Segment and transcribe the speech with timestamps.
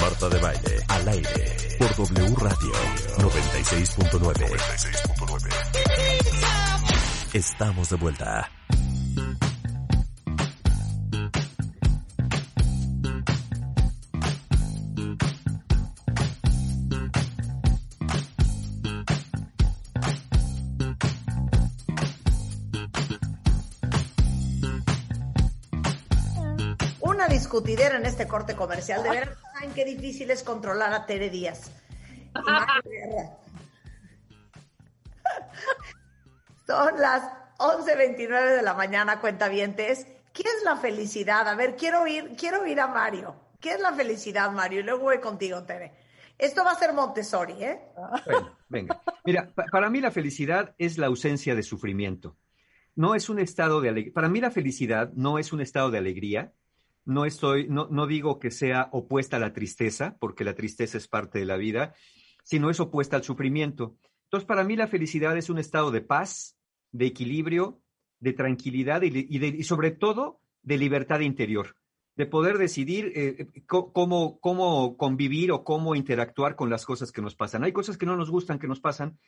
[0.00, 2.72] Marta de Baile, al aire, por W Radio
[3.18, 4.46] 96.9.
[7.32, 8.50] Estamos de vuelta.
[27.60, 29.02] Discutidera en este corte comercial.
[29.02, 31.70] De verdad, ¿saben qué difícil es controlar a Tere Díaz?
[36.66, 37.22] Son las
[37.58, 40.06] 11.29 de la mañana, cuentavientes.
[40.32, 41.48] ¿Qué es la felicidad?
[41.48, 43.34] A ver, quiero oír, quiero oír a Mario.
[43.60, 44.80] ¿Qué es la felicidad, Mario?
[44.80, 45.92] Y luego voy contigo, Tere.
[46.38, 47.80] Esto va a ser Montessori, ¿eh?
[48.24, 49.00] Bueno, venga.
[49.24, 52.36] Mira, pa- para mí la felicidad es la ausencia de sufrimiento.
[52.94, 54.12] No es un estado de alegría.
[54.14, 56.52] Para mí la felicidad no es un estado de alegría.
[57.08, 61.08] No estoy, no, no digo que sea opuesta a la tristeza, porque la tristeza es
[61.08, 61.94] parte de la vida,
[62.44, 63.96] sino es opuesta al sufrimiento.
[64.24, 66.58] Entonces, para mí la felicidad es un estado de paz,
[66.92, 67.80] de equilibrio,
[68.20, 71.76] de tranquilidad y, y sobre todo de libertad interior,
[72.14, 77.22] de poder decidir eh, co- cómo, cómo convivir o cómo interactuar con las cosas que
[77.22, 77.64] nos pasan.
[77.64, 79.18] Hay cosas que no nos gustan que nos pasan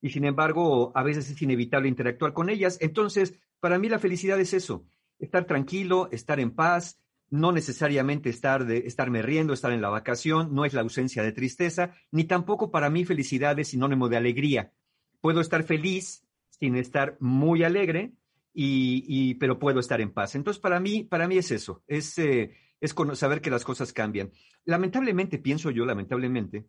[0.00, 2.78] y sin embargo a veces es inevitable interactuar con ellas.
[2.80, 4.84] Entonces, para mí la felicidad es eso,
[5.20, 10.54] estar tranquilo, estar en paz, no necesariamente estar de, estarme riendo, estar en la vacación,
[10.54, 14.72] no es la ausencia de tristeza, ni tampoco para mí felicidad es sinónimo de alegría.
[15.20, 18.12] Puedo estar feliz sin estar muy alegre,
[18.60, 20.34] y, pero puedo estar en paz.
[20.34, 24.32] Entonces, para mí, para mí es eso, es, eh, es saber que las cosas cambian.
[24.64, 26.66] Lamentablemente, pienso yo, lamentablemente,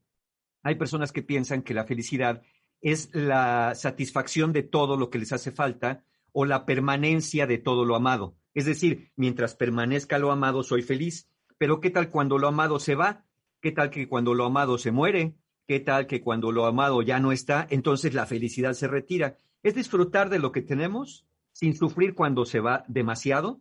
[0.61, 2.43] hay personas que piensan que la felicidad
[2.81, 7.85] es la satisfacción de todo lo que les hace falta o la permanencia de todo
[7.85, 8.37] lo amado.
[8.53, 11.29] Es decir, mientras permanezca lo amado, soy feliz.
[11.57, 13.25] Pero ¿qué tal cuando lo amado se va?
[13.61, 15.35] ¿Qué tal que cuando lo amado se muere?
[15.67, 17.67] ¿Qué tal que cuando lo amado ya no está?
[17.69, 19.37] Entonces la felicidad se retira.
[19.61, 23.59] Es disfrutar de lo que tenemos sin sufrir cuando se va demasiado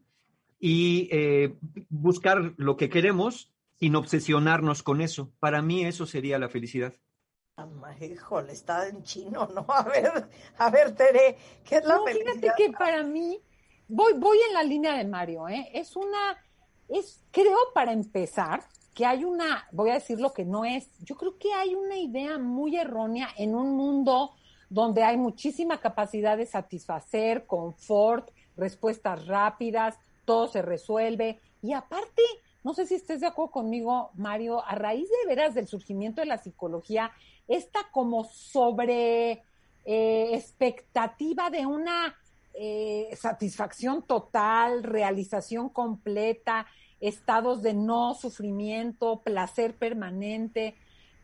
[0.61, 1.57] y eh,
[1.89, 5.33] buscar lo que queremos sin obsesionarnos con eso.
[5.41, 6.95] Para mí eso sería la felicidad.
[8.01, 9.67] Híjole, está en chino, ¿no?
[9.69, 10.29] A ver,
[10.59, 12.35] a ver, Tere, ¿qué es la No, felicidad?
[12.41, 13.41] fíjate que para mí,
[13.89, 15.71] voy, voy en la línea de Mario, ¿eh?
[15.73, 16.37] Es una,
[16.89, 18.63] es, creo para empezar,
[18.95, 21.97] que hay una, voy a decir lo que no es, yo creo que hay una
[21.97, 24.33] idea muy errónea en un mundo
[24.71, 31.41] donde hay muchísima capacidad de satisfacer, confort, respuestas rápidas, todo se resuelve.
[31.63, 32.23] Y aparte,
[32.65, 36.27] no sé si estés de acuerdo conmigo, Mario, a raíz de veras del surgimiento de
[36.27, 37.13] la psicología,
[37.47, 39.43] esta como sobre
[39.85, 42.17] eh, expectativa de una
[42.61, 46.67] eh, satisfacción total, realización completa,
[47.01, 50.75] estados de no sufrimiento, placer permanente,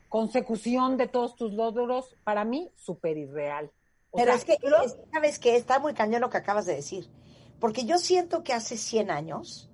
[0.09, 3.73] consecución de todos tus logros, para mí, súper irreal.
[4.11, 4.53] O Pero sea, es que,
[4.85, 5.57] es- ¿sabes qué?
[5.57, 7.09] Está muy cañón lo que acabas de decir.
[7.59, 9.71] Porque yo siento que hace 100 años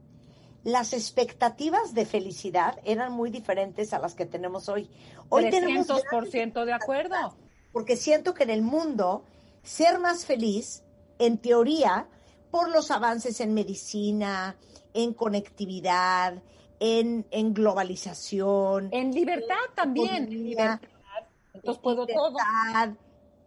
[0.65, 4.91] las expectativas de felicidad eran muy diferentes a las que tenemos hoy.
[5.28, 7.34] Hoy tenemos 300% de acuerdo.
[7.72, 9.25] porque siento que en el mundo
[9.62, 10.82] ser más feliz,
[11.20, 12.08] en teoría,
[12.50, 14.56] por los avances en medicina,
[14.94, 16.42] en conectividad,
[16.81, 20.25] en, en globalización, En libertad también.
[20.25, 20.81] economía, libertad.
[21.54, 22.36] Entonces puedo todo.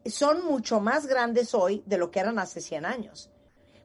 [0.06, 3.30] son mucho más grandes hoy de lo que eran hace 100 años.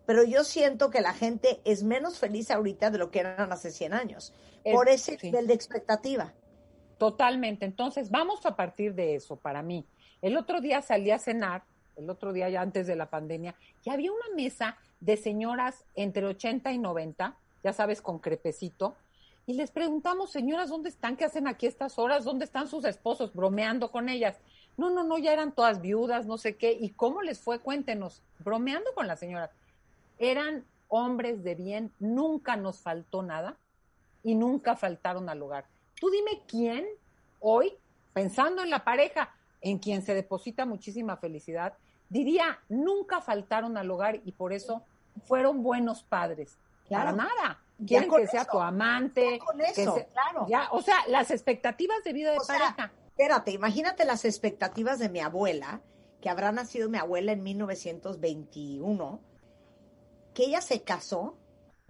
[0.06, 3.70] Pero yo siento que la gente es menos feliz ahorita de lo que eran hace
[3.70, 4.32] 100 años,
[4.64, 5.26] Es- por ese sí.
[5.26, 6.32] nivel de expectativa.
[6.98, 7.64] Totalmente.
[7.64, 9.86] Entonces, vamos a partir de eso para mí.
[10.20, 11.64] El otro día salí a cenar,
[11.98, 13.54] el otro día ya antes de la pandemia,
[13.84, 18.94] y había una mesa de señoras entre 80 y 90, ya sabes, con crepecito,
[19.46, 21.16] y les preguntamos, señoras, ¿dónde están?
[21.16, 22.24] ¿Qué hacen aquí estas horas?
[22.24, 23.32] ¿Dónde están sus esposos?
[23.32, 24.36] Bromeando con ellas.
[24.76, 26.72] No, no, no, ya eran todas viudas, no sé qué.
[26.72, 27.58] ¿Y cómo les fue?
[27.58, 28.20] Cuéntenos.
[28.40, 29.50] Bromeando con las señoras.
[30.18, 33.56] Eran hombres de bien, nunca nos faltó nada
[34.22, 35.64] y nunca faltaron al hogar.
[35.98, 36.86] Tú dime quién
[37.40, 37.72] hoy,
[38.12, 41.74] pensando en la pareja, en quien se deposita muchísima felicidad,
[42.08, 44.84] diría, nunca faltaron al hogar y por eso
[45.24, 46.58] fueron buenos padres.
[46.86, 47.16] Claro.
[47.16, 47.62] Para nada.
[47.86, 49.38] quieren que sea tu amante.
[49.38, 50.46] ya con que eso, se- claro.
[50.48, 52.92] ya, o sea, las expectativas de vida de O sea, pareja.
[53.08, 55.80] Espérate, imagínate las expectativas de mi abuela,
[56.20, 59.20] que habrá nacido mi abuela en 1921,
[60.34, 61.36] que ella se casó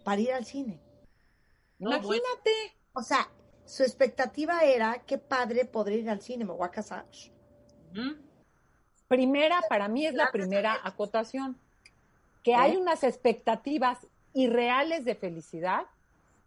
[0.05, 0.81] para ir al cine.
[1.79, 2.51] No, Imagínate.
[2.95, 3.29] O sea,
[3.67, 7.05] su expectativa era, qué padre poder ir al cine, me voy a casar.
[9.09, 11.57] Primera, para mí es la primera acotación,
[12.45, 13.99] que hay unas expectativas
[14.35, 15.87] irreales de felicidad,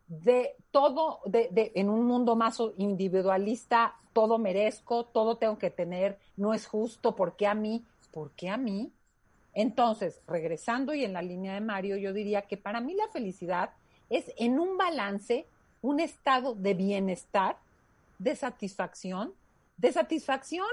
[0.07, 6.17] de todo, de, de- en un mundo más individualista, todo merezco, todo tengo que tener,
[6.37, 7.83] no es justo, ¿por qué a mí?
[8.11, 8.91] ¿Por qué a mí?
[9.53, 13.71] Entonces, regresando y en la línea de Mario, yo diría que para mí la felicidad
[14.09, 15.45] es en un balance,
[15.81, 17.57] un estado de bienestar,
[18.19, 19.33] de satisfacción,
[19.77, 20.67] de satisfacción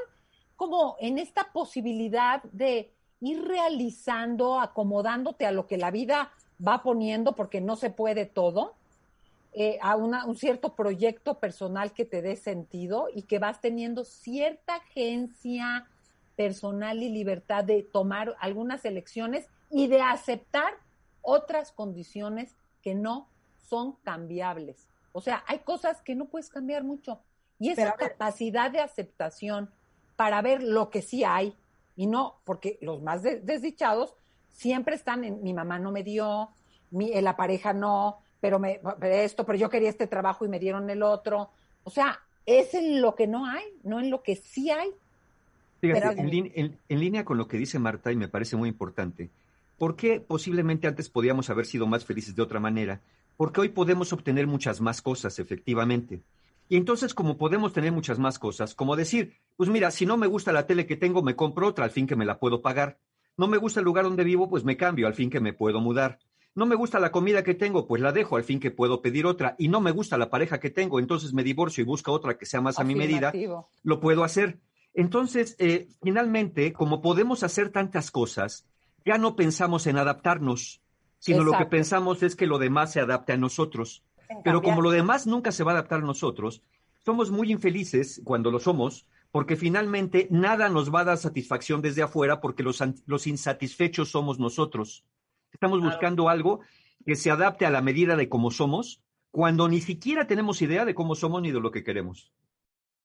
[0.59, 6.33] como en esta posibilidad de ir realizando, acomodándote a lo que la vida
[6.67, 8.75] va poniendo, porque no se puede todo,
[9.53, 14.05] eh, a una- un cierto proyecto personal que te dé sentido y que vas teniendo
[14.05, 15.87] cierta agencia
[16.37, 20.75] personal y libertad de tomar algunas elecciones y de aceptar
[21.23, 23.29] otras condiciones que no
[23.69, 24.89] son cambiables.
[25.13, 27.21] O sea, hay cosas que no puedes cambiar mucho.
[27.61, 29.71] Y esa Pero capacidad de aceptación
[30.19, 31.55] para ver lo que sí hay
[31.95, 34.15] y no, porque los más de- desdichados
[34.51, 36.49] siempre están en mi mamá no me dio,
[36.91, 40.49] mi, eh, la pareja no, pero, me, pero esto, pero yo quería este trabajo y
[40.49, 41.51] me dieron el otro.
[41.85, 44.91] O sea, es en lo que no hay, no en lo que sí hay.
[45.81, 48.57] Fíjate, Pero- en, lin- en- en línea con lo que dice Marta, y me parece
[48.57, 49.31] muy importante,
[49.79, 53.01] ¿por qué posiblemente antes podíamos haber sido más felices de otra manera?
[53.37, 56.21] Porque hoy podemos obtener muchas más cosas, efectivamente.
[56.69, 60.27] Y entonces, como podemos tener muchas más cosas, como decir, pues mira, si no me
[60.27, 62.99] gusta la tele que tengo, me compro otra al fin que me la puedo pagar.
[63.37, 65.81] No me gusta el lugar donde vivo, pues me cambio al fin que me puedo
[65.81, 66.19] mudar.
[66.55, 69.27] No me gusta la comida que tengo, pues la dejo al fin que puedo pedir
[69.27, 69.55] otra.
[69.59, 72.47] Y no me gusta la pareja que tengo, entonces me divorcio y busco otra que
[72.47, 73.33] sea más a mi medida
[73.85, 74.59] lo puedo hacer.
[74.93, 78.67] Entonces, eh, finalmente, como podemos hacer tantas cosas,
[79.07, 80.83] ya no pensamos en adaptarnos,
[81.21, 84.03] sino lo que pensamos es que lo demás se adapte a nosotros.
[84.45, 86.63] Pero como lo demás nunca se va a adaptar a nosotros,
[87.05, 92.03] somos muy infelices cuando lo somos, porque finalmente nada nos va a dar satisfacción desde
[92.03, 92.81] afuera, porque los,
[93.27, 95.05] insatisfechos somos nosotros.
[95.53, 95.93] Estamos Claro.
[95.93, 96.61] buscando algo
[97.05, 100.95] que se adapte a la medida de cómo somos, cuando ni siquiera tenemos idea de
[100.95, 102.33] cómo somos ni de lo que queremos.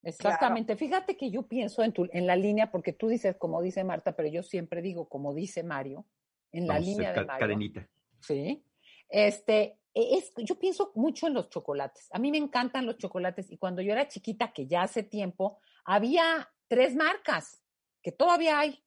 [0.01, 0.75] Exactamente.
[0.75, 4.15] Fíjate que yo pienso en, tu, en la línea, porque tú dices como dice Marta,
[4.15, 6.05] pero yo siempre digo como dice Mario,
[6.51, 7.39] en la Vamos línea de Mario.
[7.39, 7.87] cadenita.
[8.19, 8.63] Sí.
[9.09, 12.09] Este, es, yo pienso mucho en los chocolates.
[12.11, 15.59] A mí me encantan los chocolates y cuando yo era chiquita, que ya hace tiempo,
[15.85, 17.61] había tres marcas
[18.01, 18.83] que todavía hay.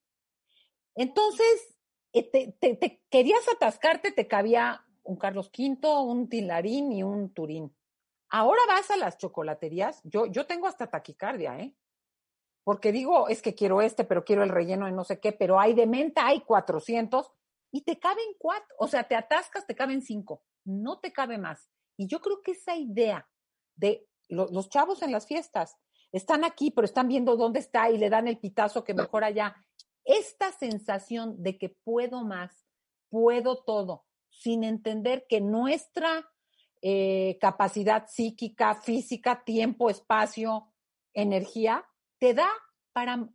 [0.94, 1.79] Entonces,
[2.12, 7.75] eh, te querías atascarte, te cabía un Carlos V, un Tilarín y un Turín.
[8.29, 11.75] Ahora vas a las chocolaterías, yo, yo tengo hasta taquicardia, ¿eh?
[12.64, 15.61] Porque digo, es que quiero este, pero quiero el relleno de no sé qué, pero
[15.61, 17.31] hay de menta, hay 400
[17.76, 21.69] y te caben cuatro, o sea, te atascas, te caben cinco, no te cabe más.
[21.99, 23.28] Y yo creo que esa idea
[23.75, 25.76] de lo- los chavos en las fiestas
[26.11, 29.55] están aquí, pero están viendo dónde está y le dan el pitazo que mejor allá.
[30.05, 32.64] Esta sensación de que puedo más,
[33.11, 36.31] puedo todo, sin entender que nuestra
[36.81, 40.73] eh, capacidad psíquica, física, tiempo, espacio,
[41.12, 41.85] energía,
[42.18, 42.49] te da
[42.95, 43.28] para,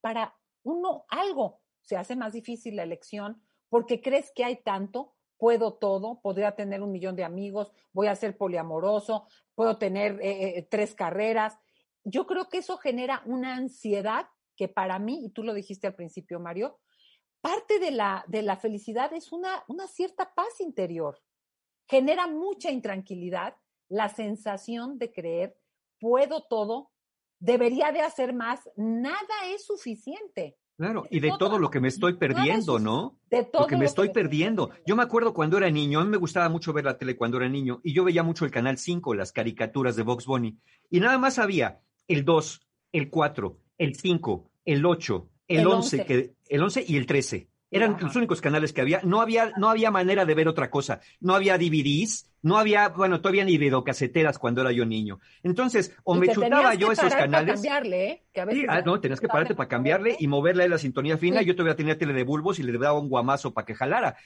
[0.00, 1.60] para uno algo.
[1.82, 6.82] Se hace más difícil la elección porque crees que hay tanto, puedo todo, podría tener
[6.82, 11.58] un millón de amigos, voy a ser poliamoroso, puedo tener eh, eh, tres carreras.
[12.04, 15.94] Yo creo que eso genera una ansiedad que para mí, y tú lo dijiste al
[15.94, 16.78] principio, Mario,
[17.40, 21.20] parte de la, de la felicidad es una, una cierta paz interior.
[21.86, 23.56] Genera mucha intranquilidad
[23.88, 25.56] la sensación de creer,
[26.00, 26.90] puedo todo,
[27.38, 30.58] debería de hacer más, nada es suficiente.
[30.76, 33.18] Claro, y de Todo- lo que me estoy perdiendo, ¿no?
[33.30, 34.70] De todo Lo que me estoy perdiendo.
[34.86, 37.38] Yo me acuerdo cuando era niño, a mí me gustaba mucho ver la tele cuando
[37.38, 40.58] era niño, y yo veía mucho el Canal 5, las caricaturas de Box Bunny,
[40.90, 42.60] y nada más había el 2,
[42.92, 46.04] el 4, el 5, el 8, el, El 11, 11.
[46.06, 47.48] que, el 11 y el 13.
[47.70, 48.06] Eran Ajá.
[48.06, 49.00] los únicos canales que había.
[49.02, 51.00] No había, no había manera de ver otra cosa.
[51.20, 55.18] No había DVDs, no había, bueno, todavía ni videocaseteras cuando era yo niño.
[55.42, 57.54] Entonces, o Y me chutaba yo que esos parar para canales.
[57.54, 58.24] cambiarle, ¿eh?
[58.32, 60.78] Que a Sí, veces ah, no, tenías que pararte para cambiarle y moverle a la
[60.78, 61.40] sintonía fina.
[61.40, 61.46] Sí.
[61.46, 64.16] Yo todavía tenía tele de bulbos y le daba un guamazo para que jalara.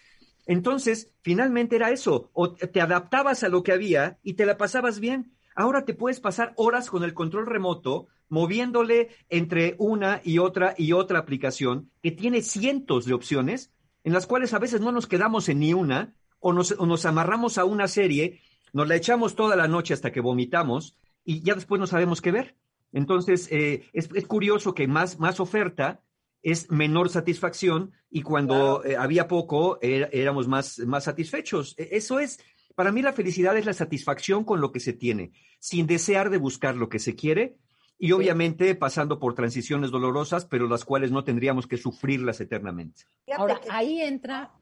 [0.46, 2.30] Entonces, finalmente era eso.
[2.34, 5.32] O te adaptabas a lo que había y te la pasabas bien.
[5.60, 10.92] Ahora te puedes pasar horas con el control remoto moviéndole entre una y otra y
[10.92, 13.70] otra aplicación que tiene cientos de opciones
[14.02, 17.04] en las cuales a veces no nos quedamos en ni una o nos, o nos
[17.04, 18.40] amarramos a una serie,
[18.72, 22.30] nos la echamos toda la noche hasta que vomitamos y ya después no sabemos qué
[22.32, 22.56] ver.
[22.94, 26.00] Entonces, eh, es, es curioso que más, más oferta
[26.42, 31.74] es menor satisfacción y cuando eh, había poco éramos más, más satisfechos.
[31.76, 32.40] E- Eso es,
[32.74, 36.38] para mí la felicidad es la satisfacción con lo que se tiene, sin desear de
[36.38, 37.56] buscar lo que se quiere
[37.98, 43.02] y obviamente pasando por transiciones dolorosas, pero las cuales no tendríamos que sufrirlas eternamente.
[43.36, 44.52] Ahora, ahí entra,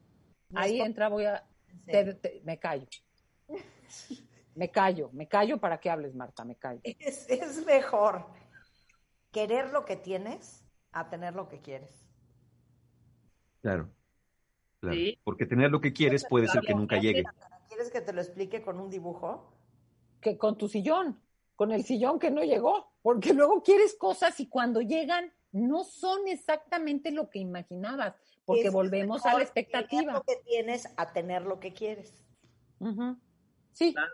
[0.53, 1.45] ahí entra, voy a,
[1.85, 1.91] Sí.
[1.91, 2.87] te- te- me callo.
[4.55, 6.81] Me callo, me callo para que hables, Marta, me callo.
[6.83, 8.25] Es, es mejor
[9.31, 12.03] querer lo que tienes a tener lo que quieres.
[13.61, 13.89] Claro.
[14.81, 14.95] claro.
[14.95, 15.17] Sí.
[15.23, 17.23] Porque tener lo que quieres puede ser que nunca llegue.
[17.69, 19.53] ¿Quieres que te lo explique con un dibujo?
[20.19, 21.21] Que con tu sillón,
[21.55, 26.27] con el sillón que no llegó, porque luego quieres cosas y cuando llegan no son
[26.27, 30.13] exactamente lo que imaginabas, porque Es volvemos a la expectativa.
[30.13, 32.13] Lo que tienes a tener lo que quieres.
[33.71, 33.93] Sí.
[33.93, 34.11] Claro.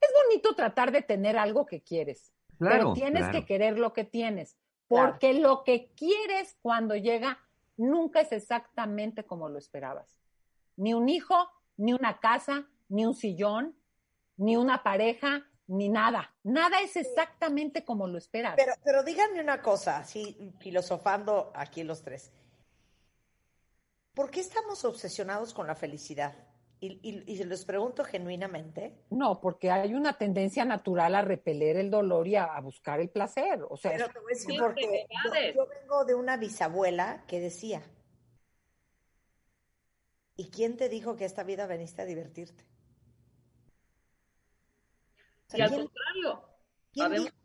[0.00, 3.38] Es bonito tratar de tener algo que quieres, Claro, pero tienes claro.
[3.40, 4.56] que querer lo que tienes,
[4.88, 5.12] Claro.
[5.12, 7.38] porque lo que quieres cuando llega
[7.76, 10.16] nunca es exactamente como lo esperabas.
[10.76, 11.34] Ni un hijo,
[11.78, 13.74] ni una casa, ni un sillón,
[14.36, 16.34] ni una pareja, ni nada.
[16.42, 18.54] Nada es exactamente como lo esperas.
[18.56, 22.32] Pero, pero díganme una cosa, así filosofando aquí los tres.
[24.14, 26.34] ¿Por qué estamos obsesionados con la felicidad?
[26.80, 29.04] Y, y, y se los pregunto genuinamente.
[29.10, 33.10] No, porque hay una tendencia natural a repeler el dolor y a, a buscar el
[33.10, 33.60] placer.
[33.68, 35.06] O sea, Pero te voy a decir porque
[35.54, 37.82] yo vengo de una bisabuela que decía,
[40.38, 42.64] ¿y quién te dijo que esta vida veniste a divertirte?
[45.46, 46.42] O sea, Y al ¿quién, contrario,
[46.92, 47.36] quién dijo?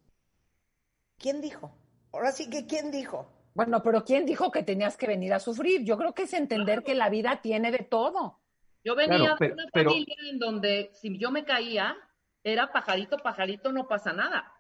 [1.18, 1.78] ¿Quién dijo?
[2.12, 3.30] Ahora sí que ¿quién dijo?
[3.56, 5.84] bueno, pero ¿quién dijo que tenías que venir a sufrir?
[5.84, 8.40] Yo creo que es entender que la vida tiene de todo.
[8.84, 11.96] yo venía Claro, de una pero- familia en donde si yo me caía,
[12.44, 14.52] era pajarito, pajarito, no pasa nada.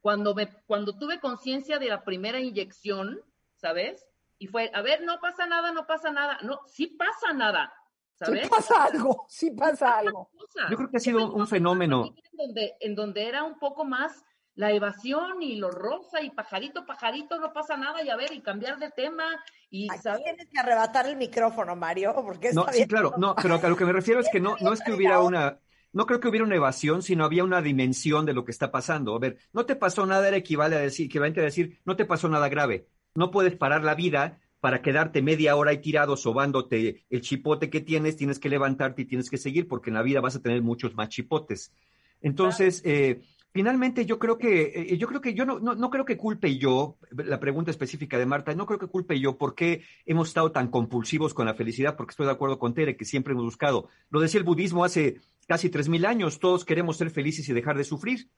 [0.00, 3.20] Cuando, me, cuando tuve conciencia de la primera inyección,
[3.56, 4.06] ¿sabes?
[4.40, 6.38] Y fue, a ver, no pasa nada, no pasa nada.
[6.42, 7.70] No, sí pasa nada,
[8.14, 8.48] Sí ¿sabes?
[8.48, 10.30] pasa algo, sí pasa algo.
[10.70, 12.14] Yo creo que ha sido un fenómeno.
[12.32, 16.86] En donde, en donde era un poco más la evasión y lo rosa y pajarito,
[16.86, 19.24] pajarito, no pasa nada, y a ver, y cambiar de tema,
[19.68, 20.24] y, ¿sabes?
[20.24, 23.76] tienes que arrebatar el micrófono, Mario, porque No, está sí, claro, no, pero a lo
[23.76, 25.60] que me refiero es que no, no es que hubiera una,
[25.92, 29.14] no creo que hubiera una evasión, sino había una dimensión de lo que está pasando.
[29.14, 32.04] A ver, no te pasó nada era equivale a decir, equivalente a decir, no te
[32.04, 32.86] pasó nada grave.
[33.14, 37.80] No puedes parar la vida para quedarte media hora ahí tirado sobándote el chipote que
[37.80, 40.62] tienes, tienes que levantarte y tienes que seguir, porque en la vida vas a tener
[40.62, 41.72] muchos más chipotes.
[42.20, 46.04] Entonces, eh, finalmente yo creo que, eh, yo creo que yo no, no, no creo
[46.04, 49.82] que culpe yo, la pregunta específica de Marta, no creo que culpe yo por qué
[50.04, 53.32] hemos estado tan compulsivos con la felicidad, porque estoy de acuerdo con Tere, que siempre
[53.32, 53.88] hemos buscado.
[54.10, 57.78] Lo decía el budismo hace casi tres mil años, todos queremos ser felices y dejar
[57.78, 58.28] de sufrir.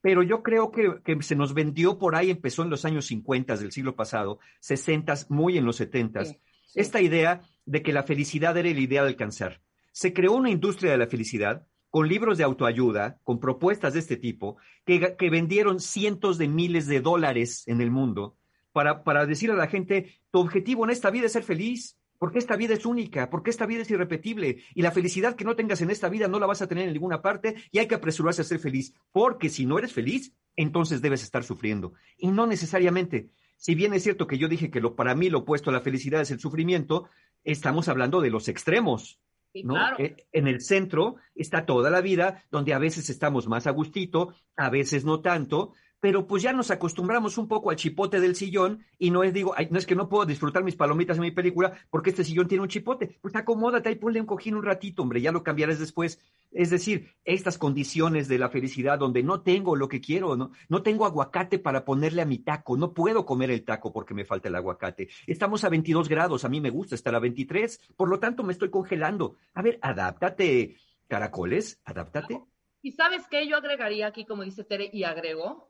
[0.00, 3.56] Pero yo creo que, que se nos vendió por ahí, empezó en los años 50
[3.56, 6.36] del siglo pasado, 60, muy en los 70, Sí,
[6.66, 6.80] sí.
[6.80, 9.60] esta idea de que la felicidad era el ideal de alcanzar.
[9.92, 14.16] Se creó una industria de la felicidad con libros de autoayuda, con propuestas de este
[14.16, 18.36] tipo, que, que vendieron cientos de miles de dólares en el mundo
[18.72, 22.38] para, para decir a la gente, tu objetivo en esta vida es ser feliz, porque
[22.38, 25.80] esta vida es única, porque esta vida es irrepetible, y la felicidad que no tengas
[25.80, 28.42] en esta vida no la vas a tener en ninguna parte, y hay que apresurarse
[28.42, 31.94] a ser feliz, porque si no eres feliz, entonces debes estar sufriendo.
[32.16, 33.30] Y no necesariamente.
[33.56, 35.80] Si bien es cierto que yo dije que lo, para mí lo opuesto a la
[35.80, 37.08] felicidad es el sufrimiento,
[37.44, 39.20] estamos hablando de los extremos.
[39.52, 39.74] Sí, ¿no?
[39.74, 39.96] claro.
[39.98, 44.34] Eh, En el centro está toda la vida, donde a veces estamos más a gustito,
[44.56, 48.84] a veces no tanto, pero pues ya nos acostumbramos un poco al chipote del sillón
[48.98, 51.30] y no es, digo, ay, no es que no puedo disfrutar mis palomitas en mi
[51.30, 53.18] película porque este sillón tiene un chipote.
[53.20, 56.20] Pues acomódate ahí, ponle un cojín un ratito, hombre, ya lo cambiarás después.
[56.50, 60.82] Es decir, estas condiciones de la felicidad donde no tengo lo que quiero, no, no
[60.82, 64.48] tengo aguacate para ponerle a mi taco, no puedo comer el taco porque me falta
[64.48, 65.08] el aguacate.
[65.26, 68.52] Estamos a 22 grados, a mí me gusta estar a 23, por lo tanto me
[68.52, 69.36] estoy congelando.
[69.54, 70.76] A ver, adáptate,
[71.06, 72.40] caracoles, adáptate.
[72.80, 75.67] Y sabes qué, yo agregaría aquí, como dice Tere, y agrego,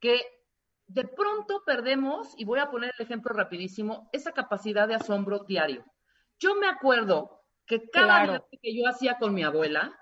[0.00, 0.22] que
[0.86, 5.84] de pronto perdemos, y voy a poner el ejemplo rapidísimo, esa capacidad de asombro diario.
[6.38, 8.32] Yo me acuerdo que cada Claro.
[8.32, 9.98] viaje que yo hacía con mi abuela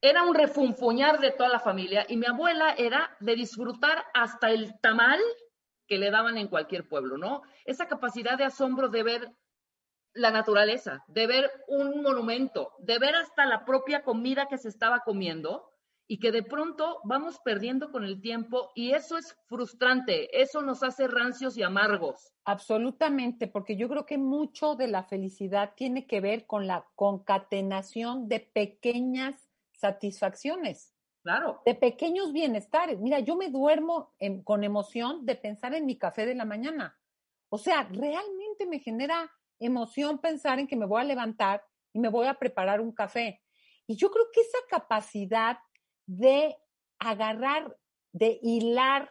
[0.00, 4.78] era un refunfuñar de toda la familia, y mi abuela era de disfrutar hasta el
[4.80, 5.18] tamal
[5.86, 7.42] que le daban en cualquier pueblo, ¿no?
[7.64, 9.32] Esa capacidad de asombro de ver
[10.12, 15.00] la naturaleza, de ver un monumento, de ver hasta la propia comida que se estaba
[15.00, 15.70] comiendo
[16.06, 20.82] y que de pronto vamos perdiendo con el tiempo y eso es frustrante, eso nos
[20.82, 22.32] hace rancios y amargos.
[22.44, 28.28] Absolutamente, porque yo creo que mucho de la felicidad tiene que ver con la concatenación
[28.28, 30.94] de pequeñas satisfacciones.
[31.22, 31.62] Claro.
[31.64, 33.00] De pequeños bienestares.
[33.00, 34.12] Mira, yo me duermo
[34.44, 36.98] con emoción de pensar en mi café de la mañana.
[37.48, 42.10] O sea, realmente me genera emoción pensar en que me voy a levantar y me
[42.10, 43.40] voy a preparar un café.
[43.86, 45.58] Y yo creo que esa capacidad
[46.06, 46.56] de
[46.98, 47.76] agarrar,
[48.12, 49.10] de hilar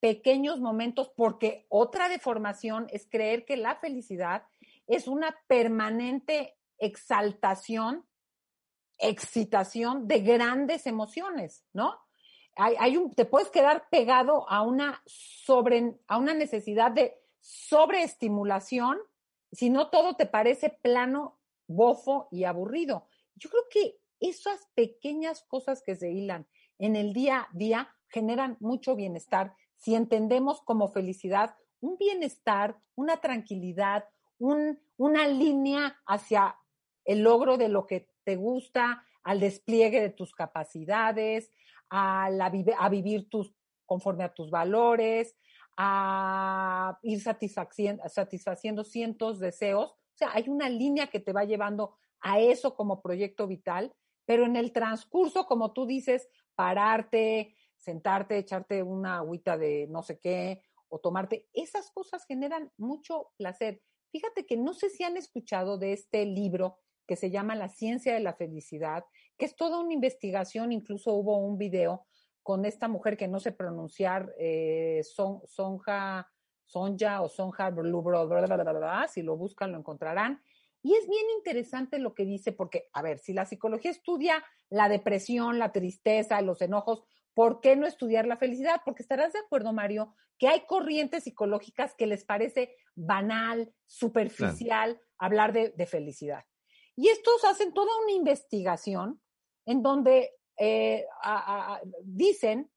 [0.00, 4.44] pequeños momentos, porque otra deformación es creer que la felicidad
[4.86, 8.04] es una permanente exaltación,
[8.98, 11.98] excitación de grandes emociones, ¿no?
[12.56, 18.98] Hay, un, te puedes quedar pegado a una, sobre, a una necesidad de sobreestimulación
[19.52, 23.06] si no todo te parece plano, bofo y aburrido.
[23.36, 26.46] Yo creo que esas pequeñas cosas que se hilan
[26.78, 29.54] en el día a día generan mucho bienestar.
[29.76, 36.56] Si entendemos como felicidad un bienestar, una tranquilidad, una línea hacia
[37.04, 41.52] el logro de lo que te gusta, al despliegue de tus capacidades,
[41.90, 43.54] a, a vivir tus,
[43.86, 45.36] conforme a tus valores,
[45.76, 49.90] a ir satisfaciendo, satisfaciendo cientos deseos.
[49.92, 53.92] O sea, hay una línea que te va llevando a eso como proyecto vital,
[54.32, 60.18] pero en el transcurso, como tú dices, pararte, sentarte, echarte una agüita de no sé
[60.18, 63.82] qué o tomarte, esas cosas generan mucho placer.
[64.10, 68.14] Fíjate que no sé si han escuchado de este libro que se llama La ciencia
[68.14, 69.04] de la felicidad,
[69.36, 72.06] que es toda una investigación, incluso hubo un video
[72.42, 76.26] con esta mujer que no sé pronunciar, eh, son, Sonja,
[76.64, 77.70] Sonja o Sonja,
[79.08, 80.42] si lo buscan lo encontrarán.
[80.82, 84.88] Y es bien interesante lo que dice, porque, a ver, si la psicología estudia la
[84.88, 87.02] depresión, la tristeza, los enojos,
[87.34, 88.80] ¿por qué no estudiar la felicidad?
[88.84, 95.52] Porque estarás de acuerdo, Mario, que hay corrientes psicológicas que les parece banal, superficial hablar
[95.52, 96.44] de, de felicidad.
[96.96, 99.20] Y estos hacen toda una investigación
[99.64, 101.06] en donde eh,
[102.04, 102.70] dicen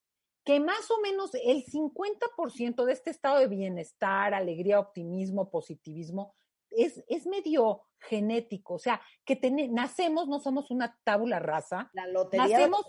[0.44, 6.36] que más o menos el 50% de este estado de bienestar, alegría, optimismo, positivismo,
[6.72, 8.76] es, es medio genético.
[8.76, 9.40] O sea, que
[9.72, 11.90] nacemos, no somos una tábula rasa.
[11.94, 12.86] La lotería nacemos,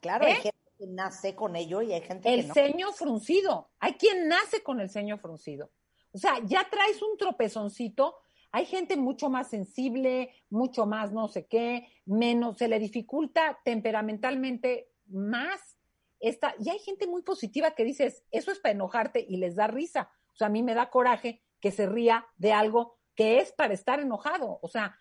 [0.00, 0.36] claro, hay ¿Eh?
[0.36, 2.54] gente que nace con ello y hay gente el que no.
[2.54, 3.70] El ceño fruncido.
[3.78, 5.70] Hay quien nace con el ceño fruncido.
[6.12, 8.16] O sea, ya traes un tropezoncito
[8.52, 14.88] hay gente mucho más sensible, mucho más no sé qué, menos, se le dificulta temperamentalmente
[15.06, 15.78] más
[16.18, 19.68] esta, y hay gente muy positiva que dices, eso es para enojarte y les da
[19.68, 20.10] risa.
[20.34, 23.74] O sea, a mí me da coraje que se ría de algo que es para
[23.74, 24.58] estar enojado.
[24.62, 24.98] O sea,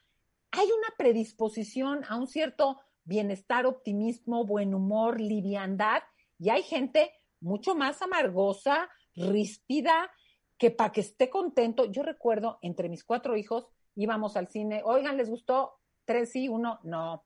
[0.52, 6.04] hay una predisposición a un cierto bienestar, optimismo, buen humor, liviandad,
[6.38, 10.12] y hay gente mucho más amargosa, ríspida,
[10.58, 15.18] que para que esté contento, yo recuerdo entre mis cuatro hijos íbamos al cine, oigan,
[15.18, 15.80] ¿les gustó?
[16.06, 17.26] Tres sí, uno no.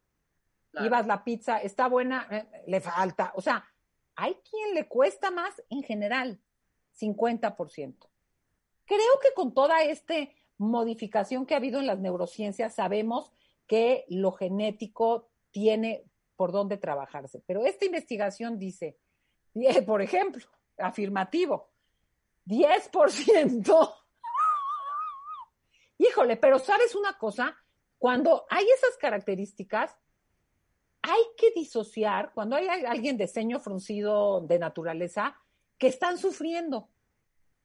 [0.74, 3.32] Ibas la pizza, está buena, eh, le falta.
[3.36, 3.64] O sea,
[4.16, 6.42] hay quien le cuesta más en general,
[7.00, 8.10] 50%.
[8.86, 10.16] Creo que con toda esta
[10.58, 13.32] modificación que ha habido en las neurociencias, sabemos
[13.68, 16.04] que lo genético tiene
[16.36, 17.42] por dónde trabajarse.
[17.46, 18.98] Pero esta investigación dice,
[19.86, 20.46] por ejemplo,
[20.78, 21.70] afirmativo,
[22.46, 23.96] 10%.
[25.98, 27.56] Híjole, pero ¿sabes una cosa?
[27.98, 29.96] Cuando hay esas características,
[31.02, 35.38] hay que disociar, cuando hay alguien de ceño fruncido de naturaleza,
[35.78, 36.90] que están sufriendo.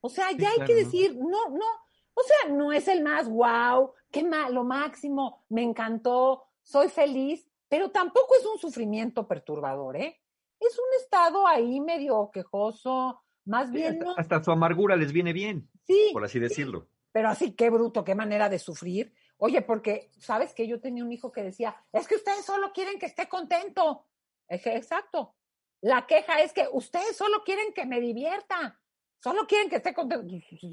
[0.01, 1.67] O sea, ya hay que decir, no, no,
[2.15, 7.49] o sea, no es el más wow, qué mal, lo máximo, me encantó, soy feliz,
[7.69, 10.21] pero tampoco es un sufrimiento perturbador, ¿eh?
[10.61, 16.11] Es un estado ahí medio quejoso, más bien Hasta su amargura les viene bien, sí,
[16.13, 16.89] por así decirlo.
[17.13, 19.13] Pero así, qué bruto, qué manera de sufrir.
[19.39, 22.99] Oye, porque, ¿sabes que Yo tenía un hijo que decía, es que ustedes solo quieren
[22.99, 24.07] que esté contento.
[24.49, 25.35] Exacto.
[25.81, 28.81] La queja es que ustedes solo quieren que me divierta.
[29.21, 30.27] Solo quieren que esté contento.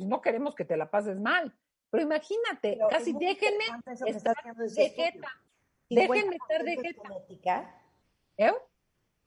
[0.06, 1.54] No queremos que te la pases mal.
[1.90, 3.64] Pero imagínate, casi déjenme
[4.08, 5.30] estar de jeta.
[5.90, 7.82] Déjenme estar de jeta.
[8.38, 8.54] ¿Eh?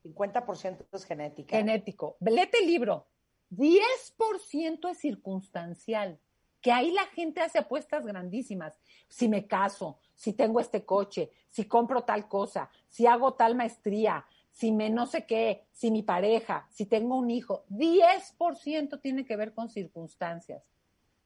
[0.04, 1.56] 50% es genética.
[1.56, 2.16] Genético.
[2.20, 3.06] Lete el libro.
[3.50, 6.20] 10% es circunstancial,
[6.60, 8.78] que ahí la gente hace apuestas grandísimas.
[9.08, 14.26] Si me caso, si tengo este coche, si compro tal cosa, si hago tal maestría,
[14.58, 19.36] si me no sé qué, si mi pareja, si tengo un hijo, 10% tiene que
[19.36, 20.64] ver con circunstancias.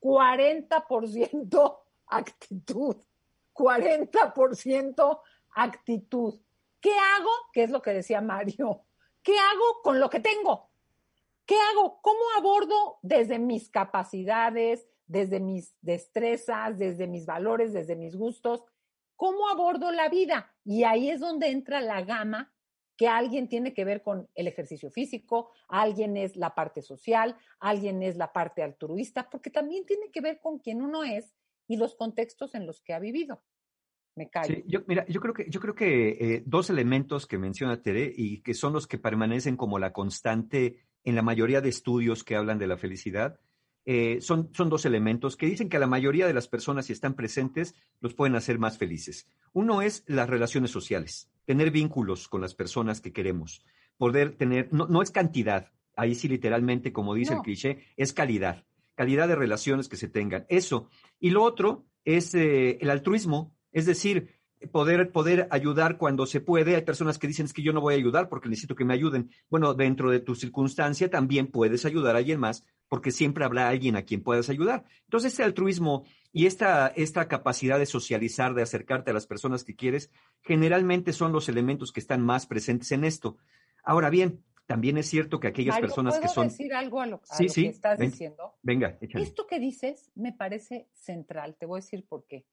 [0.02, 2.96] 40% actitud.
[3.54, 5.20] 40%
[5.54, 6.34] actitud.
[6.78, 7.30] ¿qué hago?
[7.54, 8.82] ¿Qué es lo que decía Mario?
[9.22, 10.68] ¿Qué hago con lo que tengo?
[11.46, 12.02] ¿Qué hago?
[12.02, 18.62] ¿Cómo abordo desde mis capacidades, desde mis destrezas, desde mis valores, desde mis gustos?
[19.16, 20.54] ¿Cómo abordo la vida?
[20.66, 22.52] Y ahí es donde entra la gama
[22.96, 28.02] que alguien tiene que ver con el ejercicio físico, alguien es la parte social, alguien
[28.02, 31.34] es la parte altruista, porque también tiene que ver con quién uno es
[31.66, 33.42] y los contextos en los que ha vivido.
[34.14, 34.54] Me callo.
[34.54, 38.12] Sí, yo, mira, yo creo que, yo creo que eh, dos elementos que menciona Tere
[38.14, 42.36] y que son los que permanecen como la constante en la mayoría de estudios que
[42.36, 43.40] hablan de la felicidad,
[43.84, 46.92] eh, son, son dos elementos que dicen que a la mayoría de las personas, si
[46.92, 49.26] están presentes, los pueden hacer más felices.
[49.52, 53.64] Uno es las relaciones sociales, tener vínculos con las personas que queremos,
[53.96, 58.64] poder tener, no, no es cantidad, ahí sí literalmente, como dice el cliché, es calidad,
[58.94, 60.46] calidad de relaciones que se tengan.
[60.48, 60.88] Eso.
[61.18, 66.76] Y lo otro es eh, el altruismo, es decir, poder, poder ayudar cuando se puede.
[66.76, 68.94] Hay personas que dicen es que yo no voy a ayudar porque necesito que me
[68.94, 69.30] ayuden.
[69.48, 73.96] Bueno, dentro de tu circunstancia también puedes ayudar a alguien más porque siempre habrá alguien
[73.96, 74.84] a quien puedas ayudar.
[75.04, 79.74] Entonces, este altruismo y esta, esta capacidad de socializar, de acercarte a las personas que
[79.74, 80.10] quieres,
[80.42, 83.38] generalmente son los elementos que están más presentes en esto.
[83.82, 86.48] Ahora bien, también es cierto que aquellas Mario, personas que ¿puedo son...
[86.48, 88.10] decir algo a lo, a Sí, lo sí, que estás ven.
[88.10, 88.56] diciendo?
[88.62, 89.24] Venga, échale.
[89.24, 92.44] Esto que dices me parece central, te voy a decir por qué.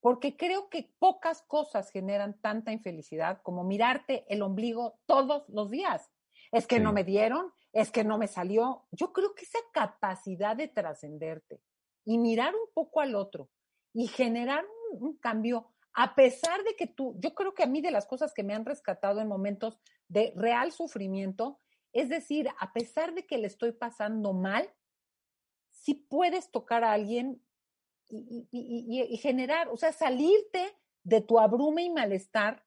[0.00, 6.10] Porque creo que pocas cosas generan tanta infelicidad como mirarte el ombligo todos los días.
[6.52, 6.82] Es que Sí.
[6.82, 8.86] no me dieron, es que no me salió.
[8.90, 11.60] Yo creo que esa capacidad de trascenderte
[12.06, 13.50] y mirar un poco al otro
[13.92, 17.90] y generar un, cambio, a pesar de que tú, yo creo que a mí de
[17.90, 21.60] las cosas que me han rescatado en momentos de real sufrimiento,
[21.92, 24.72] es decir, a pesar de que le estoy pasando mal,
[25.70, 27.42] si puedes tocar a alguien
[28.08, 32.64] y- y generar, o sea, salirte de tu abrume y malestar.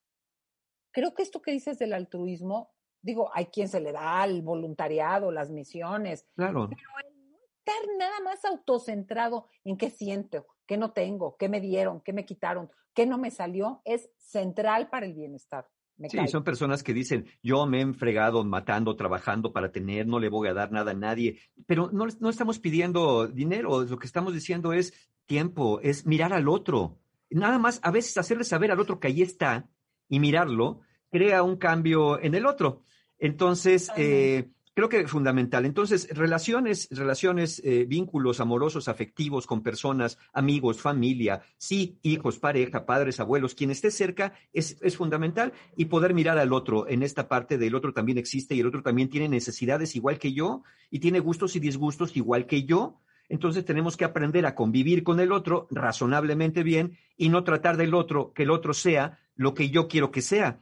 [0.91, 5.31] Creo que esto que dices del altruismo, digo, hay quien se le da al voluntariado,
[5.31, 6.69] las misiones, Claro.
[6.71, 12.25] estar nada más autocentrado en qué siento, qué no tengo, qué me dieron, qué me
[12.25, 15.67] quitaron, qué no me salió, es central para el bienestar.
[15.97, 20.17] Me Sí, son personas que dicen, yo me he enfregado matando, trabajando para tener, no
[20.19, 24.07] le voy a dar nada a nadie, pero no, no estamos pidiendo dinero, lo que
[24.07, 24.93] estamos diciendo es
[25.25, 26.97] tiempo, es mirar al otro.
[27.29, 29.69] Nada más, a veces hacerle saber al otro que ahí está
[30.07, 30.79] y mirarlo,
[31.11, 32.81] crea un cambio en el otro.
[33.17, 35.65] Entonces, eh, creo que es fundamental.
[35.65, 43.19] Entonces, relaciones, relaciones, eh, vínculos amorosos, afectivos con personas, amigos, familia, sí, hijos, pareja, padres,
[43.19, 45.51] abuelos, quien esté cerca, es, es fundamental.
[45.75, 46.87] Y poder mirar al otro.
[46.87, 50.31] En esta parte del otro también existe y el otro también tiene necesidades igual que
[50.31, 53.01] yo y tiene gustos y disgustos igual que yo.
[53.27, 57.93] Entonces tenemos que aprender a convivir con el otro razonablemente bien y no tratar del
[57.93, 60.59] otro que el otro sea lo que yo quiero que sea.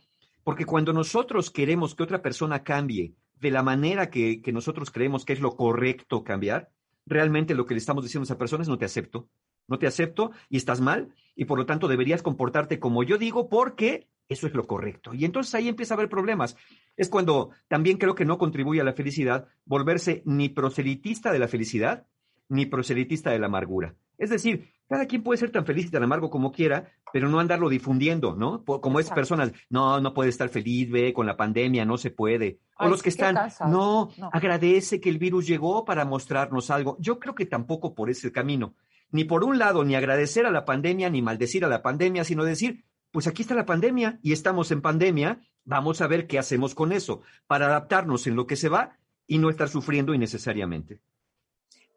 [0.47, 5.33] Porque cuando nosotros queremos que otra persona cambie de la manera que, nosotros creemos que
[5.33, 6.71] es lo correcto cambiar,
[7.05, 9.27] realmente lo que le estamos diciendo a esa persona es no te acepto,
[9.67, 13.49] no te acepto y estás mal y por lo tanto deberías comportarte como yo digo
[13.49, 15.13] porque eso es lo correcto.
[15.13, 16.55] Y entonces ahí empieza a haber problemas.
[16.95, 21.49] Es cuando también creo que no contribuye a la felicidad volverse ni proselitista de la
[21.49, 22.07] felicidad
[22.47, 23.95] ni proselitista de la amargura.
[24.17, 27.39] Es decir, cada quien puede ser tan feliz y tan amargo como quiera, pero no
[27.39, 28.63] andarlo difundiendo, ¿no?
[28.63, 29.15] Como Exacto.
[29.15, 32.59] personas, no, no puede estar feliz, ve, con la pandemia, no se puede.
[32.77, 33.35] O Ay, los que están,
[33.69, 34.09] No.
[34.31, 36.97] agradece que el virus llegó para mostrarnos algo.
[36.99, 38.75] Yo creo que tampoco por ese camino.
[39.11, 42.43] Ni por un lado, ni agradecer a la pandemia, ni maldecir a la pandemia, sino
[42.43, 46.75] decir, pues aquí está la pandemia y estamos en pandemia, vamos a ver qué hacemos
[46.75, 50.99] con eso, para adaptarnos en lo que se va y no estar sufriendo innecesariamente.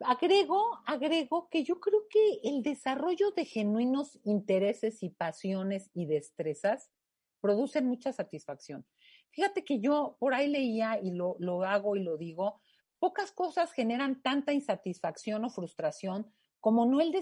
[0.01, 6.91] Agrego, agrego que yo creo que el desarrollo de genuinos intereses y pasiones y destrezas
[7.41, 8.87] producen mucha satisfacción.
[9.31, 12.61] Fíjate que yo por ahí leía y lo, lo hago y lo digo,
[12.99, 17.13] pocas cosas generan tanta insatisfacción o frustración como no el